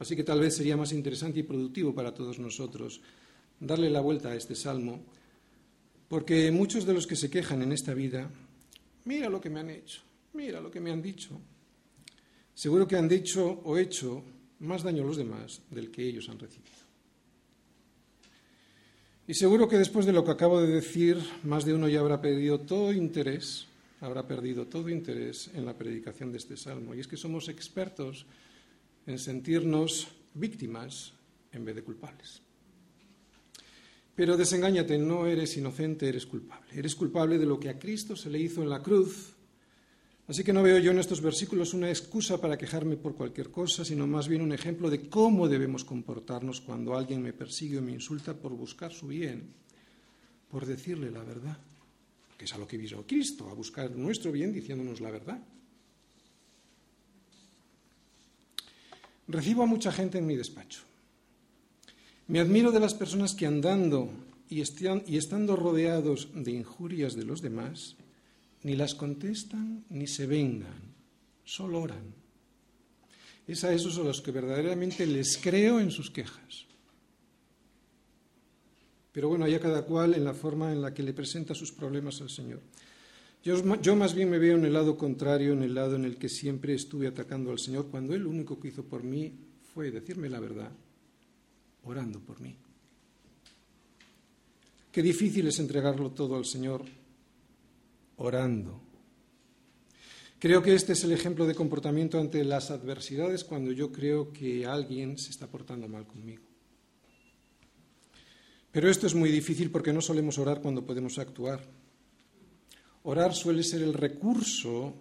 [0.00, 3.00] Así que tal vez sería más interesante y productivo para todos nosotros
[3.60, 5.00] darle la vuelta a este salmo,
[6.08, 8.28] porque muchos de los que se quejan en esta vida,
[9.04, 10.02] mira lo que me han hecho,
[10.32, 11.40] mira lo que me han dicho,
[12.54, 14.22] seguro que han dicho o hecho
[14.60, 16.84] más daño a los demás del que ellos han recibido.
[19.26, 22.20] Y seguro que después de lo que acabo de decir, más de uno ya habrá
[22.20, 23.66] perdido todo interés,
[24.00, 26.94] habrá perdido todo interés en la predicación de este salmo.
[26.94, 28.26] Y es que somos expertos
[29.06, 31.12] en sentirnos víctimas
[31.52, 32.42] en vez de culpables.
[34.14, 36.70] Pero desengáñate, no eres inocente, eres culpable.
[36.72, 39.33] Eres culpable de lo que a Cristo se le hizo en la cruz
[40.26, 43.84] Así que no veo yo en estos versículos una excusa para quejarme por cualquier cosa,
[43.84, 47.92] sino más bien un ejemplo de cómo debemos comportarnos cuando alguien me persigue o me
[47.92, 49.52] insulta por buscar su bien,
[50.50, 51.58] por decirle la verdad,
[52.38, 55.42] que es a lo que vino Cristo, a buscar nuestro bien diciéndonos la verdad.
[59.28, 60.80] Recibo a mucha gente en mi despacho.
[62.28, 64.10] Me admiro de las personas que andando
[64.48, 67.96] y, estando rodeados de injurias de los demás,
[68.64, 70.80] ni las contestan ni se vengan,
[71.44, 72.14] solo oran.
[73.46, 76.64] Es a esos a los que verdaderamente les creo en sus quejas.
[79.12, 82.20] Pero bueno, allá cada cual en la forma en la que le presenta sus problemas
[82.22, 82.60] al Señor.
[83.44, 86.16] Yo, yo, más bien me veo en el lado contrario, en el lado en el
[86.16, 89.30] que siempre estuve atacando al Señor, cuando Él lo único que hizo por mí
[89.74, 90.72] fue decirme la verdad,
[91.84, 92.56] orando por mí.
[94.90, 96.82] Qué difícil es entregarlo todo al Señor
[98.16, 98.80] orando.
[100.38, 104.66] Creo que este es el ejemplo de comportamiento ante las adversidades cuando yo creo que
[104.66, 106.42] alguien se está portando mal conmigo.
[108.70, 111.64] Pero esto es muy difícil porque no solemos orar cuando podemos actuar.
[113.04, 114.94] Orar suele ser el recurso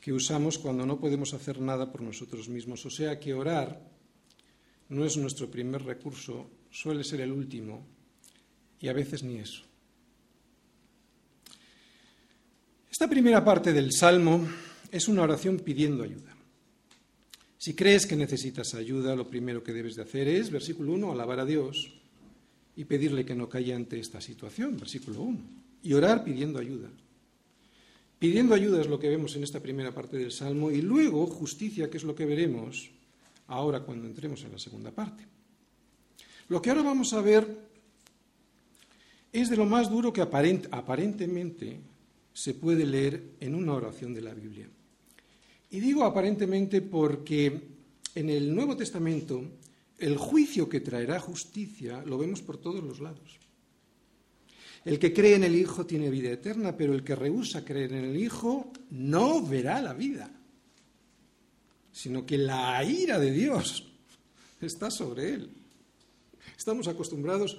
[0.00, 2.84] que usamos cuando no podemos hacer nada por nosotros mismos.
[2.86, 3.82] O sea que orar
[4.90, 7.86] no es nuestro primer recurso, suele ser el último
[8.80, 9.67] y a veces ni eso.
[12.90, 14.46] Esta primera parte del Salmo
[14.90, 16.34] es una oración pidiendo ayuda.
[17.58, 21.40] Si crees que necesitas ayuda, lo primero que debes de hacer es, versículo 1, alabar
[21.40, 21.92] a Dios
[22.76, 25.38] y pedirle que no calle ante esta situación, versículo 1,
[25.82, 26.88] y orar pidiendo ayuda.
[28.18, 31.90] Pidiendo ayuda es lo que vemos en esta primera parte del Salmo y luego justicia,
[31.90, 32.90] que es lo que veremos
[33.48, 35.24] ahora cuando entremos en la segunda parte.
[36.48, 37.46] Lo que ahora vamos a ver
[39.32, 41.80] es de lo más duro que aparentemente
[42.38, 44.68] se puede leer en una oración de la Biblia.
[45.70, 47.62] Y digo aparentemente porque
[48.14, 49.42] en el Nuevo Testamento
[49.98, 53.40] el juicio que traerá justicia lo vemos por todos los lados.
[54.84, 58.04] El que cree en el Hijo tiene vida eterna, pero el que rehúsa creer en
[58.04, 60.30] el Hijo no verá la vida,
[61.90, 63.84] sino que la ira de Dios
[64.60, 65.50] está sobre él.
[66.56, 67.58] Estamos acostumbrados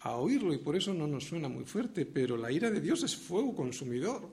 [0.00, 3.02] a oírlo y por eso no nos suena muy fuerte, pero la ira de Dios
[3.02, 4.30] es fuego consumidor.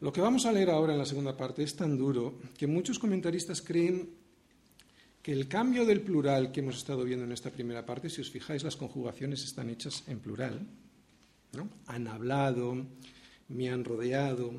[0.00, 2.98] Lo que vamos a leer ahora en la segunda parte es tan duro que muchos
[2.98, 4.10] comentaristas creen
[5.22, 8.30] que el cambio del plural que hemos estado viendo en esta primera parte, si os
[8.30, 10.60] fijáis, las conjugaciones están hechas en plural.
[11.86, 12.76] Han hablado,
[13.48, 14.52] me han rodeado,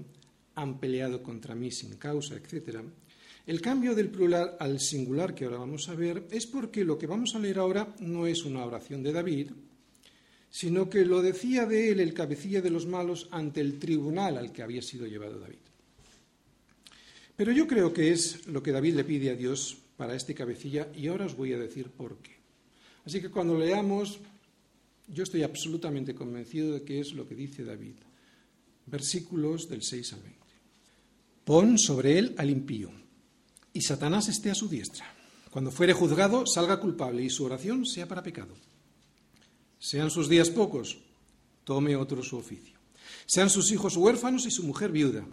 [0.55, 2.79] han peleado contra mí sin causa, etc.
[3.45, 7.05] El cambio del plural al singular que ahora vamos a ver es porque lo que
[7.05, 9.51] vamos a leer ahora no es una oración de David,
[10.49, 14.51] sino que lo decía de él el cabecilla de los malos ante el tribunal al
[14.51, 15.60] que había sido llevado David.
[17.36, 20.88] Pero yo creo que es lo que David le pide a Dios para este cabecilla
[20.95, 22.31] y ahora os voy a decir por qué.
[23.05, 24.19] Así que cuando leamos,
[25.08, 27.93] yo estoy absolutamente convencido de que es lo que dice David.
[28.88, 30.39] Versículos del 6 al 20.
[31.43, 33.04] Pon sobre él al impío
[33.75, 35.05] y Satanás esté a su diestra.
[35.51, 38.55] Cuando fuere juzgado, salga culpable y su oración sea para pecado.
[39.77, 40.97] Sean sus días pocos,
[41.65, 42.73] tome otro su oficio.
[43.25, 45.25] Sean sus hijos huérfanos y su mujer viuda.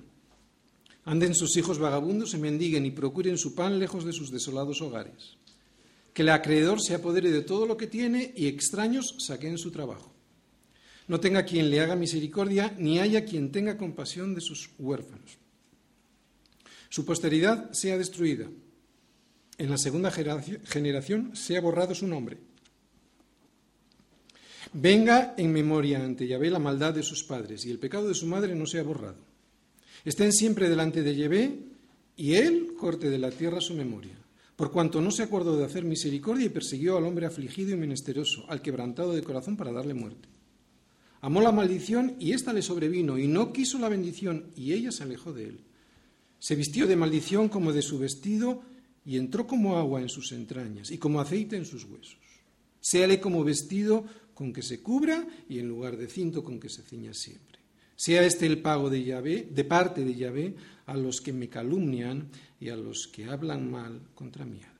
[1.05, 5.37] Anden sus hijos vagabundos y mendiguen y procuren su pan lejos de sus desolados hogares.
[6.12, 10.12] Que el acreedor se apodere de todo lo que tiene y extraños saquen su trabajo.
[11.07, 15.38] No tenga quien le haga misericordia, ni haya quien tenga compasión de sus huérfanos
[16.92, 18.50] su posteridad sea destruida.
[19.57, 22.37] En la segunda generación sea borrado su nombre.
[24.74, 28.26] Venga en memoria ante Yahvé la maldad de sus padres y el pecado de su
[28.26, 29.16] madre no sea borrado.
[30.05, 31.61] Estén siempre delante de Yahvé
[32.14, 34.18] y él corte de la tierra su memoria,
[34.55, 38.44] por cuanto no se acordó de hacer misericordia y persiguió al hombre afligido y menesteroso,
[38.50, 40.28] al quebrantado de corazón para darle muerte.
[41.22, 45.05] Amó la maldición y ésta le sobrevino y no quiso la bendición y ella se
[45.05, 45.64] alejó de él.
[46.42, 48.64] Se vistió de maldición como de su vestido
[49.07, 52.18] y entró como agua en sus entrañas y como aceite en sus huesos.
[52.81, 56.83] Séale como vestido con que se cubra y en lugar de cinto con que se
[56.83, 57.61] ciña siempre.
[57.94, 62.28] Sea este el pago de Yahvé, de parte de Yahvé, a los que me calumnian
[62.59, 64.72] y a los que hablan mal contra mi alma.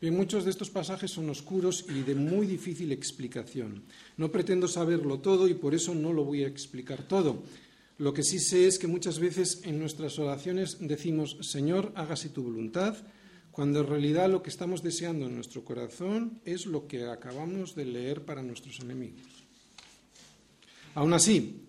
[0.00, 3.84] Bien, muchos de estos pasajes son oscuros y de muy difícil explicación.
[4.16, 7.44] No pretendo saberlo todo y por eso no lo voy a explicar todo.
[7.98, 12.42] Lo que sí sé es que muchas veces en nuestras oraciones decimos, Señor, hágase tu
[12.42, 12.96] voluntad,
[13.52, 17.84] cuando en realidad lo que estamos deseando en nuestro corazón es lo que acabamos de
[17.84, 19.22] leer para nuestros enemigos.
[20.96, 21.62] Aún así,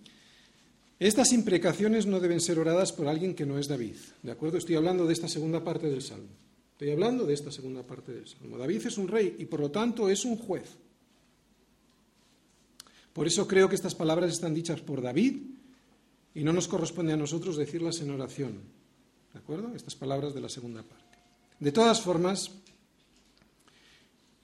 [1.00, 3.96] estas imprecaciones no deben ser oradas por alguien que no es David.
[4.24, 4.58] ¿De acuerdo?
[4.58, 6.30] Estoy hablando de esta segunda parte del Salmo.
[6.72, 8.58] Estoy hablando de esta segunda parte del Salmo.
[8.58, 10.70] David es un rey y por lo tanto es un juez.
[13.14, 15.38] Por eso creo que estas palabras están dichas por David
[16.36, 18.62] y no nos corresponde a nosotros decirlas en oración.
[19.34, 19.74] ¿De acuerdo?
[19.74, 21.17] Estas palabras de la segunda parte.
[21.60, 22.52] De todas formas,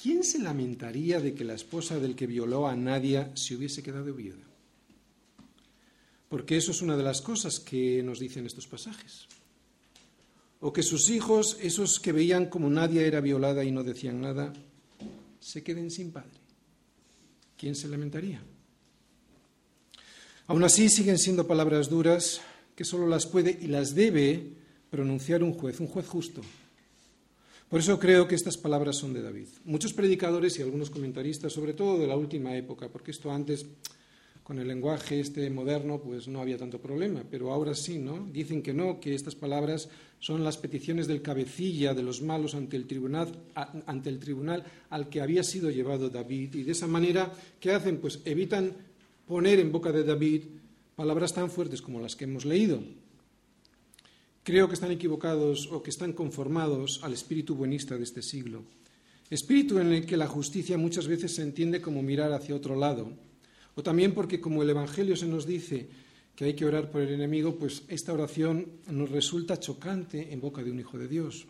[0.01, 4.13] ¿quién se lamentaría de que la esposa del que violó a Nadia se hubiese quedado
[4.13, 4.47] viuda?
[6.30, 9.27] Porque eso es una de las cosas que nos dicen estos pasajes.
[10.62, 14.54] O que sus hijos, esos que veían como Nadia era violada y no decían nada,
[15.41, 16.39] se queden sin padre.
[17.58, 18.41] ¿Quién se lamentaría?
[20.52, 22.42] Aún así siguen siendo palabras duras
[22.76, 24.52] que solo las puede y las debe
[24.90, 26.42] pronunciar un juez, un juez justo.
[27.70, 29.47] Por eso creo que estas palabras son de David.
[29.64, 33.66] Muchos predicadores y algunos comentaristas, sobre todo de la última época, porque esto antes
[34.43, 38.28] con el lenguaje este moderno pues no había tanto problema, pero ahora sí, ¿no?
[38.34, 39.88] Dicen que no, que estas palabras
[40.20, 45.08] son las peticiones del cabecilla de los malos ante el tribunal ante el tribunal al
[45.08, 47.32] que había sido llevado David y de esa manera
[47.62, 47.99] ¿qué hacen?
[47.99, 48.76] Pues evitan
[49.32, 50.43] poner en boca de David
[50.93, 52.84] palabras tan fuertes como las que hemos leído.
[54.43, 58.67] Creo que están equivocados o que están conformados al espíritu buenista de este siglo.
[59.29, 63.07] Espíritu en el que la justicia muchas veces se entiende como mirar hacia otro lado.
[63.75, 65.88] O también porque como el Evangelio se nos dice
[66.36, 70.61] que hay que orar por el enemigo, pues esta oración nos resulta chocante en boca
[70.61, 71.47] de un hijo de Dios.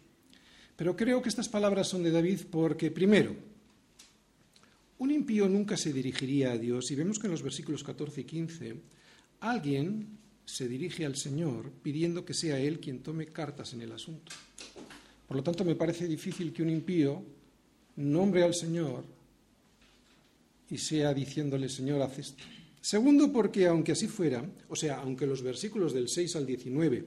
[0.76, 3.34] Pero creo que estas palabras son de David porque, primero,
[5.02, 8.24] un impío nunca se dirigiría a Dios y vemos que en los versículos 14 y
[8.24, 8.76] 15
[9.40, 10.06] alguien
[10.46, 14.32] se dirige al Señor pidiendo que sea Él quien tome cartas en el asunto.
[15.28, 17.24] Por lo tanto, me parece difícil que un impío
[17.96, 19.04] nombre al Señor
[20.70, 22.44] y sea diciéndole, Señor, haz esto.
[22.80, 27.06] Segundo, porque aunque así fuera, o sea, aunque los versículos del 6 al 19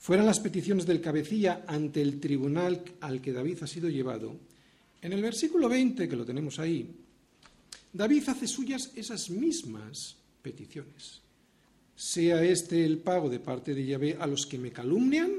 [0.00, 4.34] fueran las peticiones del cabecilla ante el tribunal al que David ha sido llevado,
[5.00, 7.06] en el versículo 20, que lo tenemos ahí,
[7.92, 11.22] David hace suyas esas mismas peticiones.
[11.96, 15.32] Sea este el pago de parte de Yahvé a los que me calumnian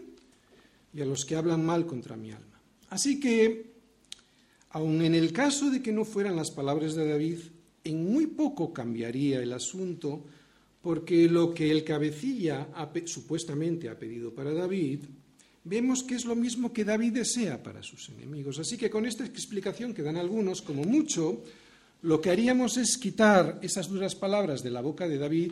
[0.94, 2.60] y a los que hablan mal contra mi alma.
[2.90, 3.72] Así que,
[4.72, 7.40] aun en el caso de que no fueran las palabras de David,
[7.84, 10.26] en muy poco cambiaría el asunto,
[10.82, 12.68] porque lo que el cabecilla
[13.06, 15.02] supuestamente ha pedido para David,
[15.64, 18.60] vemos que es lo mismo que David desea para sus enemigos.
[18.60, 21.44] Así que con esta explicación que dan algunos, como mucho,
[22.02, 25.52] lo que haríamos es quitar esas duras palabras de la boca de David,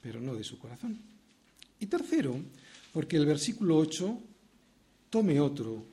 [0.00, 0.98] pero no de su corazón.
[1.80, 2.36] Y tercero,
[2.92, 4.22] porque el versículo 8
[5.10, 5.84] tome otro,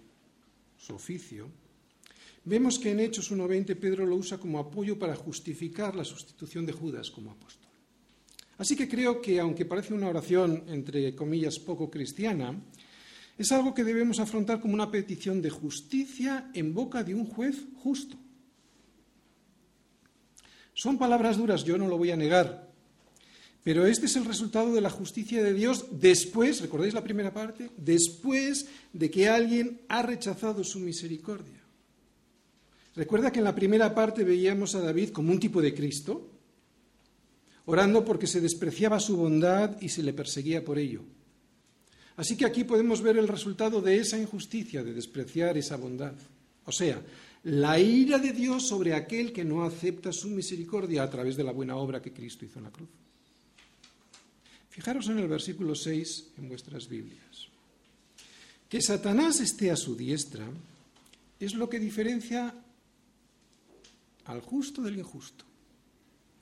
[0.77, 1.49] su oficio,
[2.43, 6.73] vemos que en Hechos 1.20 Pedro lo usa como apoyo para justificar la sustitución de
[6.73, 7.69] Judas como apóstol.
[8.57, 12.55] Así que creo que, aunque parece una oración, entre comillas, poco cristiana,
[13.37, 17.57] es algo que debemos afrontar como una petición de justicia en boca de un juez
[17.75, 18.17] justo.
[20.75, 22.69] Son palabras duras, yo no lo voy a negar,
[23.63, 27.71] pero este es el resultado de la justicia de Dios después, ¿recordáis la primera parte?
[27.77, 31.63] Después de que alguien ha rechazado su misericordia.
[32.95, 36.29] Recuerda que en la primera parte veíamos a David como un tipo de Cristo,
[37.65, 41.01] orando porque se despreciaba su bondad y se le perseguía por ello.
[42.17, 46.13] Así que aquí podemos ver el resultado de esa injusticia, de despreciar esa bondad.
[46.65, 47.01] O sea,
[47.45, 51.51] la ira de Dios sobre aquel que no acepta su misericordia a través de la
[51.51, 52.89] buena obra que Cristo hizo en la cruz.
[54.69, 57.47] Fijaros en el versículo 6 en vuestras Biblias.
[58.67, 60.47] Que Satanás esté a su diestra
[61.39, 62.53] es lo que diferencia
[64.25, 65.45] al justo del injusto.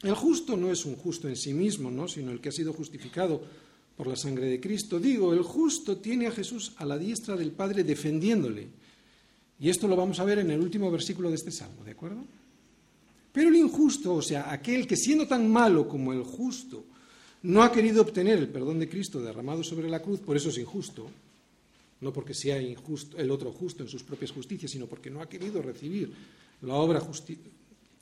[0.04, 2.08] El justo no es un justo en sí mismo, ¿no?
[2.08, 3.44] sino el que ha sido justificado
[3.98, 5.02] por la sangre de Cristo.
[5.02, 8.83] Digo, el justo tiene a Jesús a la diestra del Padre defendiéndole.
[9.60, 12.24] Y esto lo vamos a ver en el último versículo de este salmo, ¿de acuerdo?
[13.32, 16.86] Pero el injusto, o sea, aquel que siendo tan malo como el justo,
[17.44, 20.58] no ha querido obtener el perdón de Cristo derramado sobre la cruz, por eso es
[20.58, 21.10] injusto,
[22.02, 25.30] no porque sea injusto el otro justo en sus propias justicias, sino porque no ha
[25.30, 26.14] querido recibir
[26.62, 27.02] la obra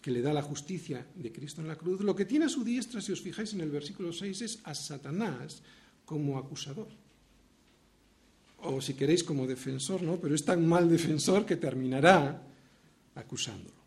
[0.01, 2.63] que le da la justicia de Cristo en la cruz, lo que tiene a su
[2.63, 5.61] diestra, si os fijáis en el versículo 6, es a Satanás
[6.05, 6.87] como acusador.
[8.63, 10.17] O si queréis como defensor, ¿no?
[10.17, 12.41] Pero es tan mal defensor que terminará
[13.15, 13.81] acusándolo.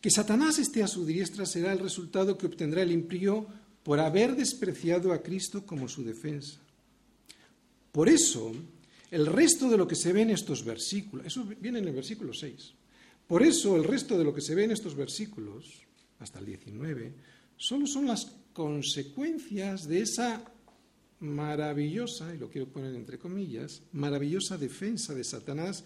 [0.00, 3.46] Que Satanás esté a su diestra será el resultado que obtendrá el impío
[3.82, 6.60] por haber despreciado a Cristo como su defensa.
[7.92, 8.52] Por eso,
[9.10, 12.34] el resto de lo que se ve en estos versículos, eso viene en el versículo
[12.34, 12.74] 6,
[13.26, 15.82] por eso el resto de lo que se ve en estos versículos,
[16.18, 17.14] hasta el 19,
[17.56, 20.44] solo son las consecuencias de esa
[21.20, 25.84] maravillosa, y lo quiero poner entre comillas, maravillosa defensa de Satanás,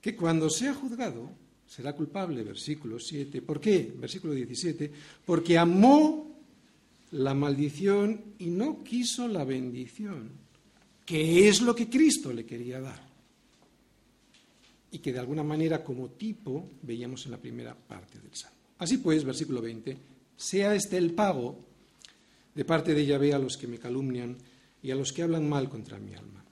[0.00, 1.30] que cuando sea juzgado
[1.66, 3.40] será culpable, versículo 7.
[3.42, 3.92] ¿Por qué?
[3.96, 4.92] Versículo 17,
[5.24, 6.36] porque amó
[7.12, 10.30] la maldición y no quiso la bendición,
[11.04, 13.12] que es lo que Cristo le quería dar
[14.90, 18.58] y que de alguna manera como tipo veíamos en la primera parte del Salmo.
[18.78, 19.96] Así pues, versículo 20,
[20.36, 21.58] sea este el pago
[22.54, 24.36] de parte de Yahvé a los que me calumnian
[24.82, 26.44] y a los que hablan mal contra mi alma.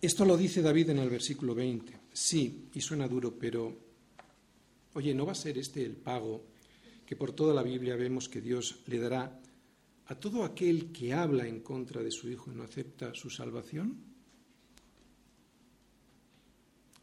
[0.00, 1.92] Esto lo dice David en el versículo 20.
[2.12, 3.76] Sí, y suena duro, pero
[4.94, 6.44] oye, ¿no va a ser este el pago
[7.06, 9.40] que por toda la Biblia vemos que Dios le dará
[10.06, 14.08] a todo aquel que habla en contra de su Hijo y no acepta su salvación?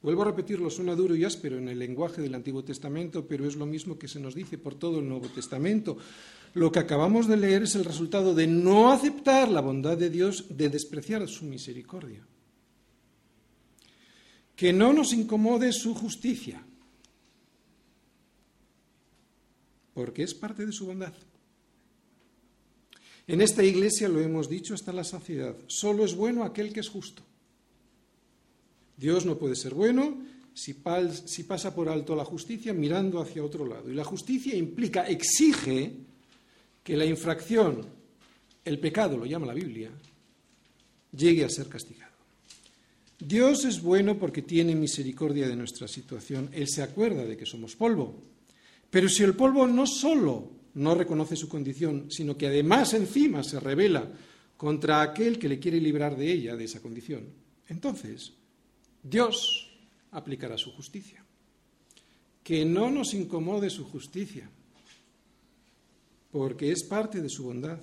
[0.02, 3.56] Vuelvo a repetirlo, suena duro y áspero en el lenguaje del Antiguo Testamento, pero es
[3.56, 5.98] lo mismo que se nos dice por todo el Nuevo Testamento.
[6.56, 10.46] Lo que acabamos de leer es el resultado de no aceptar la bondad de Dios,
[10.50, 12.26] de despreciar su misericordia.
[14.56, 16.64] Que no nos incomode su justicia,
[19.94, 21.14] porque es parte de su bondad.
[23.28, 26.88] En esta iglesia lo hemos dicho hasta la saciedad, solo es bueno aquel que es
[26.88, 27.22] justo.
[28.96, 33.92] Dios no puede ser bueno si, pasa por alto la justicia mirando hacia otro lado.
[33.92, 36.15] Y la justicia implica, exige
[36.86, 37.84] que la infracción,
[38.64, 39.90] el pecado, lo llama la Biblia,
[41.12, 42.14] llegue a ser castigado.
[43.18, 46.48] Dios es bueno porque tiene misericordia de nuestra situación.
[46.54, 48.22] Él se acuerda de que somos polvo.
[48.92, 53.60] Pero si el polvo no solo no reconoce su condición, sino que además encima se
[53.60, 54.08] revela
[54.56, 57.26] contra aquel que le quiere librar de ella, de esa condición,
[57.68, 58.34] entonces
[59.02, 59.72] Dios
[60.12, 61.26] aplicará su justicia.
[62.44, 64.48] que no nos incomode su justicia,
[66.36, 67.80] porque es parte de su bondad.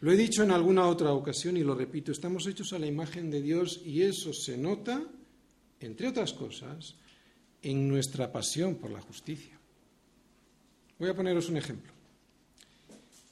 [0.00, 3.30] Lo he dicho en alguna otra ocasión y lo repito, estamos hechos a la imagen
[3.30, 5.00] de Dios y eso se nota,
[5.78, 6.96] entre otras cosas,
[7.62, 9.56] en nuestra pasión por la justicia.
[10.98, 11.92] Voy a poneros un ejemplo.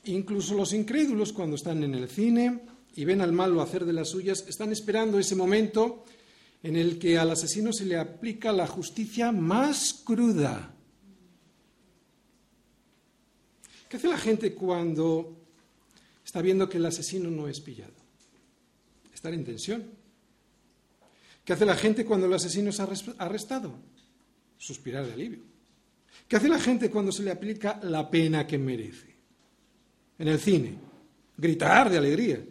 [0.05, 2.61] Incluso los incrédulos cuando están en el cine
[2.95, 6.05] y ven al malo hacer de las suyas, están esperando ese momento
[6.62, 10.78] en el que al asesino se le aplica la justicia más cruda.
[13.89, 15.36] ¿Qué hace la gente cuando
[16.24, 17.95] está viendo que el asesino no es pillado?
[19.14, 19.84] Estar en tensión.
[21.45, 23.72] ¿Qué hace la gente cuando el asesino es arrestado?
[24.59, 25.41] Suspirar de alivio.
[26.28, 29.16] ¿Qué hace la gente cuando se le aplica la pena que merece?
[30.18, 30.74] En el cine,
[31.36, 32.45] gritar de alegría.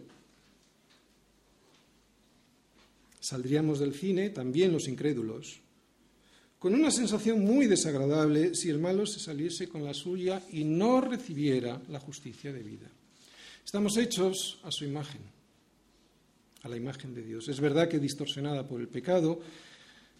[3.19, 5.59] Saldríamos del cine, también los incrédulos,
[6.59, 11.01] con una sensación muy desagradable si el malo se saliese con la suya y no
[11.01, 12.87] recibiera la justicia de vida.
[13.63, 15.21] Estamos hechos a su imagen,
[16.63, 17.47] a la imagen de Dios.
[17.47, 19.39] Es verdad que distorsionada por el pecado,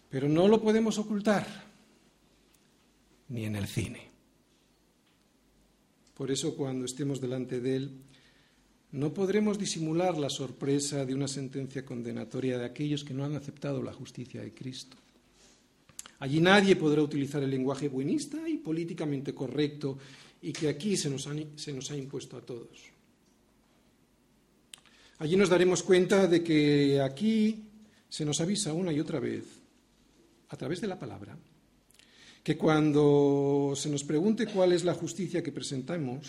[0.08, 1.46] pero no lo podemos ocultar,
[3.28, 4.08] ni en el cine.
[6.14, 7.90] Por eso cuando estemos delante de Él,
[8.92, 13.82] no podremos disimular la sorpresa de una sentencia condenatoria de aquellos que no han aceptado
[13.82, 14.96] la justicia de Cristo.
[16.20, 19.98] Allí nadie podrá utilizar el lenguaje buenista y políticamente correcto
[20.42, 22.78] y que aquí se nos, ha impuesto a todos.
[25.18, 27.64] Allí nos daremos cuenta de que aquí
[28.08, 29.44] se nos avisa una y otra vez,
[30.48, 31.36] a través de la palabra,
[32.42, 36.26] que cuando se nos pregunte cuál es la justicia que presentamos,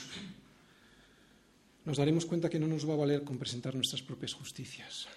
[1.86, 5.08] nos daremos cuenta que no nos va a valer con presentar nuestras propias justicias,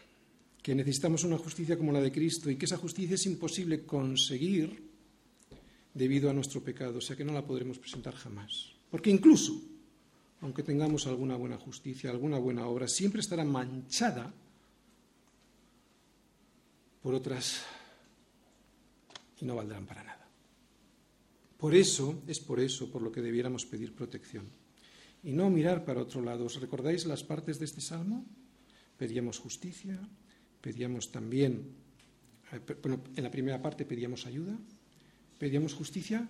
[0.62, 4.90] que necesitamos una justicia como la de Cristo y que esa justicia es imposible conseguir
[5.92, 8.72] debido a nuestro pecado, o sea que no la podremos presentar jamás.
[8.90, 9.60] Porque incluso,
[10.40, 14.32] aunque tengamos alguna buena justicia, alguna buena obra, siempre estará manchada
[17.02, 17.62] por otras
[19.40, 20.28] y no valdrán para nada.
[21.58, 24.46] Por eso, es por eso por lo que debiéramos pedir protección
[25.22, 26.46] y no mirar para otro lado.
[26.46, 28.24] ¿Os recordáis las partes de este salmo?
[28.96, 29.98] Pedíamos justicia,
[30.62, 31.66] pedíamos también,
[32.52, 34.56] eh, bueno, en la primera parte pedíamos ayuda,
[35.38, 36.26] pedíamos justicia,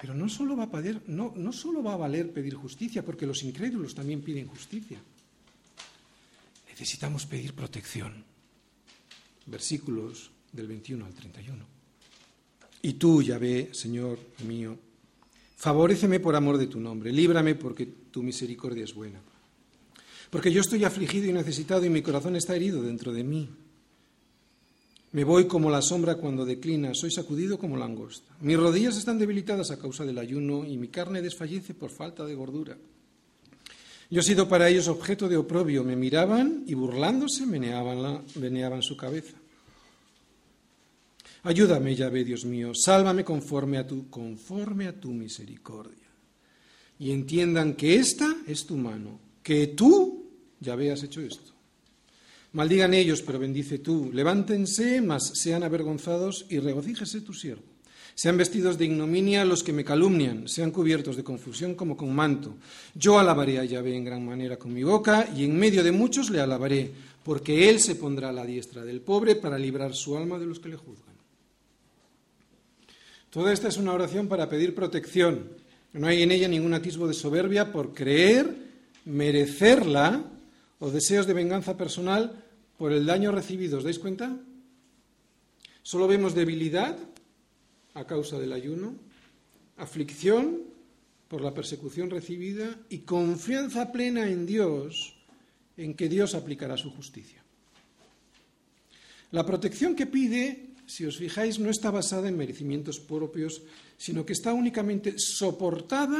[0.00, 3.26] pero no solo va a valer, no, no solo va a valer pedir justicia, porque
[3.26, 4.98] los incrédulos también piden justicia.
[6.70, 8.24] Necesitamos pedir protección.
[9.44, 11.66] Versículos del 21 al 31.
[12.82, 14.78] Y tú, Yahvé, Señor mío,
[15.60, 19.20] Favoréceme por amor de tu nombre, líbrame porque tu misericordia es buena.
[20.30, 23.48] Porque yo estoy afligido y necesitado y mi corazón está herido dentro de mí.
[25.12, 28.32] Me voy como la sombra cuando declina, soy sacudido como langosta.
[28.40, 32.36] Mis rodillas están debilitadas a causa del ayuno y mi carne desfallece por falta de
[32.36, 32.76] gordura.
[34.08, 38.96] Yo he sido para ellos objeto de oprobio, me miraban y burlándose meneaban, meneaban su
[38.96, 39.34] cabeza.
[41.42, 45.96] Ayúdame, Yahvé, Dios mío, sálvame conforme a tu, conforme a tu misericordia.
[46.98, 50.19] Y entiendan que esta es tu mano, que tú,
[50.60, 51.52] Yahvé, has hecho esto.
[52.52, 54.10] Maldigan ellos, pero bendice tú.
[54.12, 57.62] Levántense, mas sean avergonzados y regocíjese tu siervo.
[58.14, 62.56] Sean vestidos de ignominia los que me calumnian, sean cubiertos de confusión como con manto.
[62.94, 66.28] Yo alabaré a Yahvé en gran manera con mi boca, y en medio de muchos
[66.28, 66.90] le alabaré,
[67.22, 70.60] porque él se pondrá a la diestra del pobre para librar su alma de los
[70.60, 71.14] que le juzgan.
[73.30, 75.52] Toda esta es una oración para pedir protección.
[75.92, 78.54] No hay en ella ningún atisbo de soberbia por creer,
[79.04, 80.24] merecerla
[80.80, 82.42] o deseos de venganza personal
[82.74, 83.78] por el daño recibido.
[83.78, 84.34] ¿Os dais cuenta?
[85.84, 86.98] Solo vemos debilidad
[87.94, 88.96] a causa del ayuno,
[89.76, 90.66] aflicción
[91.28, 95.14] por la persecución recibida y confianza plena en Dios,
[95.76, 97.44] en que Dios aplicará su justicia.
[99.30, 103.62] La protección que pide si os fijáis, no está basada en merecimientos propios,
[103.96, 106.18] sino que está únicamente soportada,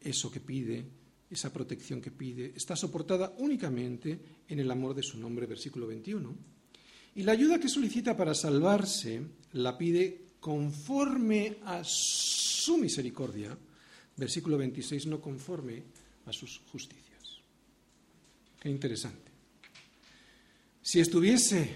[0.00, 0.88] eso que pide,
[1.30, 6.34] esa protección que pide, está soportada únicamente en el amor de su nombre, versículo 21.
[7.14, 9.22] Y la ayuda que solicita para salvarse
[9.52, 13.56] la pide conforme a su misericordia,
[14.16, 15.84] versículo 26, no conforme
[16.26, 17.38] a sus justicias.
[18.58, 19.30] Qué interesante.
[20.82, 21.70] Si estuviese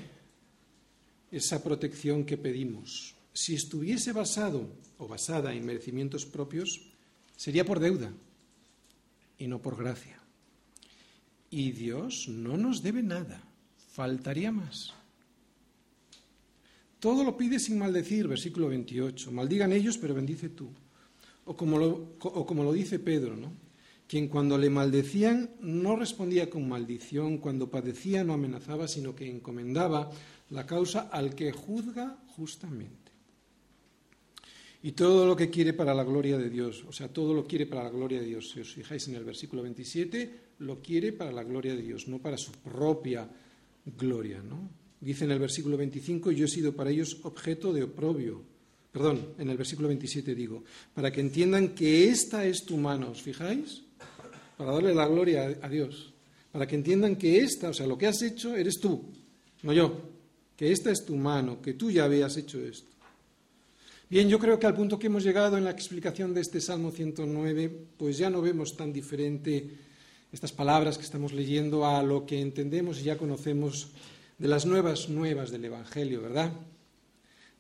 [1.31, 6.81] esa protección que pedimos, si estuviese basado o basada en merecimientos propios,
[7.37, 8.13] sería por deuda
[9.45, 10.19] y no por gracia.
[11.51, 13.43] Y Dios no nos debe nada,
[13.93, 14.95] faltaría más.
[16.99, 19.31] Todo lo pide sin maldecir, versículo 28.
[19.33, 20.71] Maldigan ellos, pero bendice tú.
[21.45, 23.53] O como lo, o como lo dice Pedro, ¿no?
[24.09, 30.11] quien cuando le maldecían no respondía con maldición, cuando padecía no amenazaba, sino que encomendaba
[30.49, 33.04] la causa al que juzga justamente.
[34.85, 37.65] Y todo lo que quiere para la gloria de Dios, o sea, todo lo quiere
[37.65, 38.51] para la gloria de Dios.
[38.53, 42.19] Si os fijáis en el versículo 27, lo quiere para la gloria de Dios, no
[42.19, 43.27] para su propia
[43.97, 44.43] gloria.
[44.43, 44.69] ¿no?
[45.01, 48.43] Dice en el versículo 25, yo he sido para ellos objeto de oprobio.
[48.93, 53.23] Perdón, en el versículo 27 digo, para que entiendan que esta es tu mano, ¿os
[53.23, 53.85] fijáis?
[54.59, 56.13] Para darle la gloria a Dios.
[56.53, 59.03] Para que entiendan que esta, o sea, lo que has hecho eres tú,
[59.63, 60.11] no yo.
[60.55, 62.94] Que esta es tu mano, que tú ya habías hecho esto.
[64.11, 66.91] Bien, yo creo que al punto que hemos llegado en la explicación de este Salmo
[66.91, 69.71] 109, pues ya no vemos tan diferente
[70.31, 73.93] estas palabras que estamos leyendo a lo que entendemos y ya conocemos
[74.37, 76.53] de las nuevas nuevas del Evangelio, ¿verdad?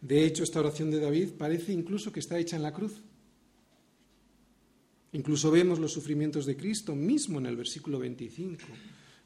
[0.02, 3.02] De hecho, esta oración de David parece incluso que está hecha en la cruz.
[5.12, 8.60] Incluso vemos los sufrimientos de Cristo mismo en el versículo 25.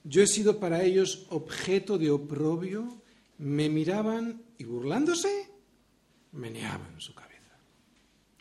[0.04, 3.02] Yo he sido para ellos objeto de oprobio,
[3.38, 5.57] me miraban y burlándose,
[6.32, 7.56] meneaban su cabeza.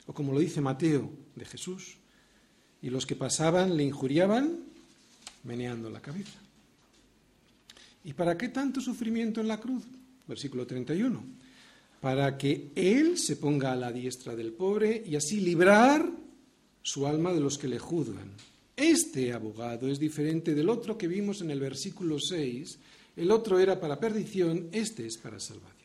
[0.06, 1.98] O como lo dice Mateo de Jesús,
[2.82, 4.60] y los que pasaban le injuriaban
[5.44, 6.40] meneando la cabeza.
[8.04, 9.84] ¿Y para qué tanto sufrimiento en la cruz?
[10.28, 11.24] Versículo 31.
[12.00, 16.10] Para que Él se ponga a la diestra del pobre y así librar
[16.82, 18.32] su alma de los que le juzgan.
[18.76, 22.80] Este abogado es diferente del otro que vimos en el versículo 6.
[23.16, 25.77] El otro era para perdición, este es para salvación.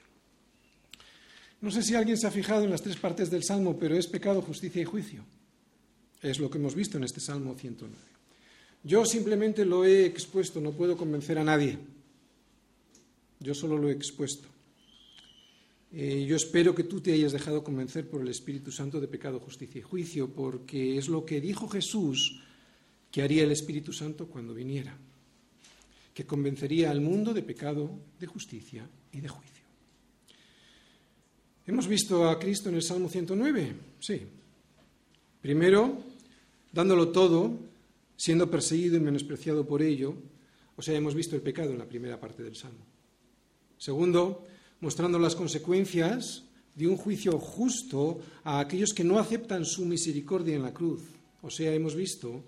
[1.62, 4.08] No sé si alguien se ha fijado en las tres partes del Salmo, pero es
[4.08, 5.24] pecado, justicia y juicio.
[6.20, 7.96] Es lo que hemos visto en este Salmo 109.
[8.82, 11.78] Yo simplemente lo he expuesto, no puedo convencer a nadie.
[13.38, 14.48] Yo solo lo he expuesto.
[15.92, 19.38] Eh, yo espero que tú te hayas dejado convencer por el Espíritu Santo de pecado,
[19.38, 22.40] justicia y juicio, porque es lo que dijo Jesús
[23.12, 24.96] que haría el Espíritu Santo cuando viniera,
[26.12, 29.61] que convencería al mundo de pecado, de justicia y de juicio.
[31.64, 33.74] ¿Hemos visto a Cristo en el Salmo 109?
[34.00, 34.22] Sí.
[35.40, 35.96] Primero,
[36.72, 37.56] dándolo todo,
[38.16, 40.14] siendo perseguido y menospreciado por ello,
[40.76, 42.84] o sea, hemos visto el pecado en la primera parte del Salmo.
[43.78, 44.44] Segundo,
[44.80, 46.42] mostrando las consecuencias
[46.74, 51.02] de un juicio justo a aquellos que no aceptan su misericordia en la cruz.
[51.42, 52.42] O sea, hemos visto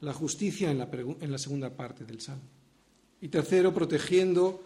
[0.00, 0.88] la justicia en la,
[1.20, 2.42] en la segunda parte del Salmo.
[3.20, 4.62] Y tercero, protegiendo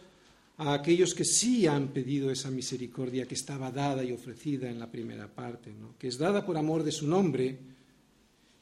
[0.60, 4.90] a aquellos que sí han pedido esa misericordia que estaba dada y ofrecida en la
[4.90, 7.58] primera parte, que es dada por amor de su nombre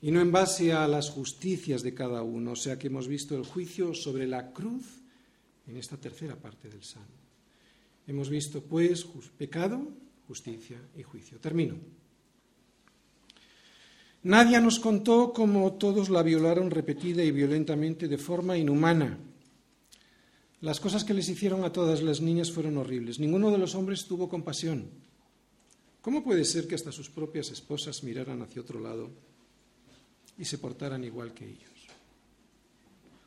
[0.01, 2.53] y no en base a las justicias de cada uno.
[2.53, 5.03] O sea que hemos visto el juicio sobre la cruz
[5.67, 7.19] en esta tercera parte del Salmo.
[8.07, 9.05] Hemos visto, pues,
[9.37, 9.83] pecado,
[10.29, 11.39] justicia y juicio.
[11.41, 11.75] Termino.
[14.23, 19.19] Nadie nos contó cómo todos la violaron repetida y violentamente de forma inhumana
[20.61, 23.21] las cosas que les hicieron a todas las niñas fueron horribles.
[23.21, 24.91] Ninguno de los hombres tuvo compasión.
[26.03, 29.11] ¿Cómo puede ser que hasta sus propias esposas miraran hacia otro lado
[30.39, 31.71] y se portaran igual que ellos?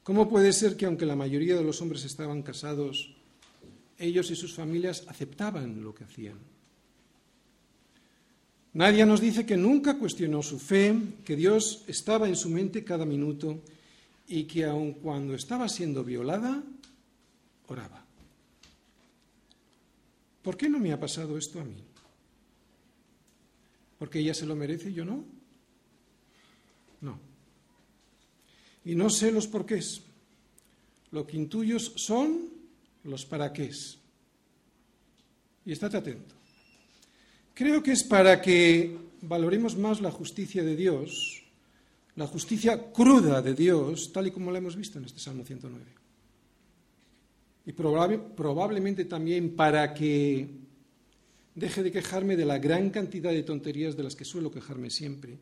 [0.03, 3.13] ¿Cómo puede ser que aunque la mayoría de los hombres estaban casados,
[3.97, 6.39] ellos y sus familias aceptaban lo que hacían?
[8.73, 13.05] Nadie nos dice que nunca cuestionó su fe, que Dios estaba en su mente cada
[13.05, 13.59] minuto
[14.27, 16.63] y que aun cuando estaba siendo violada,
[17.71, 18.05] oraba.
[20.41, 21.83] ¿Por qué no me ha pasado esto a mí?
[23.99, 25.23] ¿Porque ella se lo merece y yo no?
[27.01, 27.19] No.
[28.85, 30.01] Y no sé los porqués.
[31.11, 32.49] Lo que intuyos son
[33.03, 33.69] los para qué.
[35.65, 36.35] Y estate atento.
[37.53, 41.43] Creo que es para que valoremos más la justicia de Dios,
[42.15, 46.00] la justicia cruda de Dios, tal y como la hemos visto en este Salmo 109
[47.65, 50.47] y probablemente también para que
[51.53, 55.37] deje de quejarme de la gran cantidad de tonterías de las que suelo quejarme siempre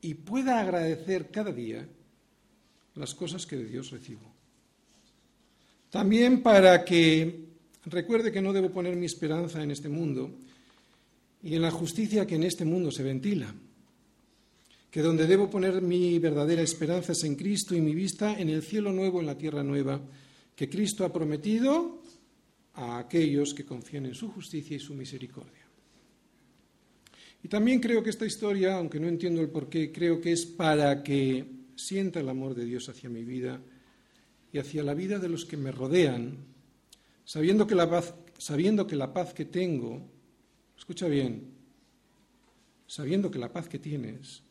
[0.00, 1.86] y pueda agradecer cada día
[2.94, 4.32] las cosas que de Dios recibo.
[5.90, 7.46] También para que
[7.86, 10.30] recuerde que no debo poner mi esperanza en este mundo
[11.42, 13.54] y en la justicia que en este mundo se ventila,
[14.90, 18.62] que donde debo poner mi verdadera esperanza es en Cristo y mi vista en el
[18.62, 20.00] cielo nuevo, en la tierra nueva,
[20.58, 22.02] que Cristo ha prometido
[22.74, 25.64] a aquellos que confían en su justicia y su misericordia.
[27.44, 31.04] Y también creo que esta historia, aunque no entiendo el porqué, creo que es para
[31.04, 31.46] que
[31.76, 33.60] sienta el amor de Dios hacia mi vida
[34.52, 36.38] y hacia la vida de los que me rodean,
[37.24, 40.10] sabiendo que la paz, sabiendo que, la paz que tengo
[40.76, 41.52] escucha bien,
[42.88, 44.42] sabiendo que la paz que tienes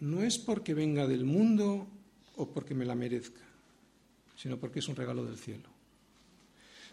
[0.00, 1.86] no es porque venga del mundo
[2.34, 3.49] o porque me la merezca,
[4.40, 5.68] sino porque es un regalo del cielo.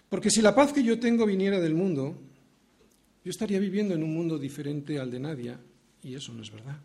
[0.09, 2.19] Porque si la paz que yo tengo viniera del mundo,
[3.23, 5.57] yo estaría viviendo en un mundo diferente al de Nadia,
[6.03, 6.77] y eso no es verdad.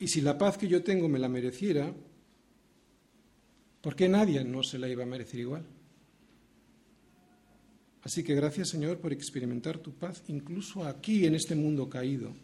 [0.00, 1.94] Y si la paz que yo tengo me la mereciera,
[3.80, 5.64] ¿por qué Nadia no se la iba a merecer igual?
[8.02, 12.34] Así que gracias Señor por experimentar tu paz incluso aquí en este mundo caído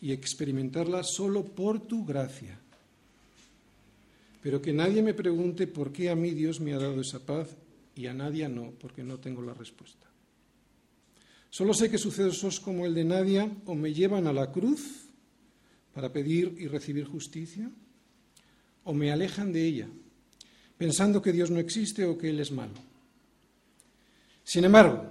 [0.00, 2.59] y experimentarla solo por tu gracia.
[4.40, 7.48] Pero que nadie me pregunte por qué a mí Dios me ha dado esa paz
[7.94, 10.06] y a Nadia no, porque no tengo la respuesta.
[11.50, 15.10] Solo sé que sucesos como el de Nadia o me llevan a la cruz
[15.92, 17.68] para pedir y recibir justicia,
[18.84, 19.88] o me alejan de ella,
[20.78, 22.74] pensando que Dios no existe o que Él es malo.
[24.44, 25.04] Sin embargo,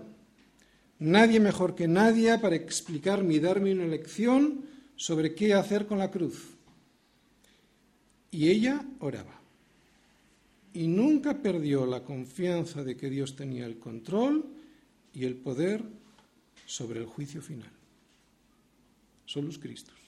[0.99, 4.65] nadie mejor que Nadia para explicarme y darme una lección
[4.95, 6.57] sobre qué hacer con la cruz.
[8.31, 9.39] Y ella oraba
[10.73, 14.45] y nunca perdió la confianza de que Dios tenía el control
[15.13, 15.83] y el poder
[16.65, 17.71] sobre el juicio final.
[19.25, 19.98] Solus Christus.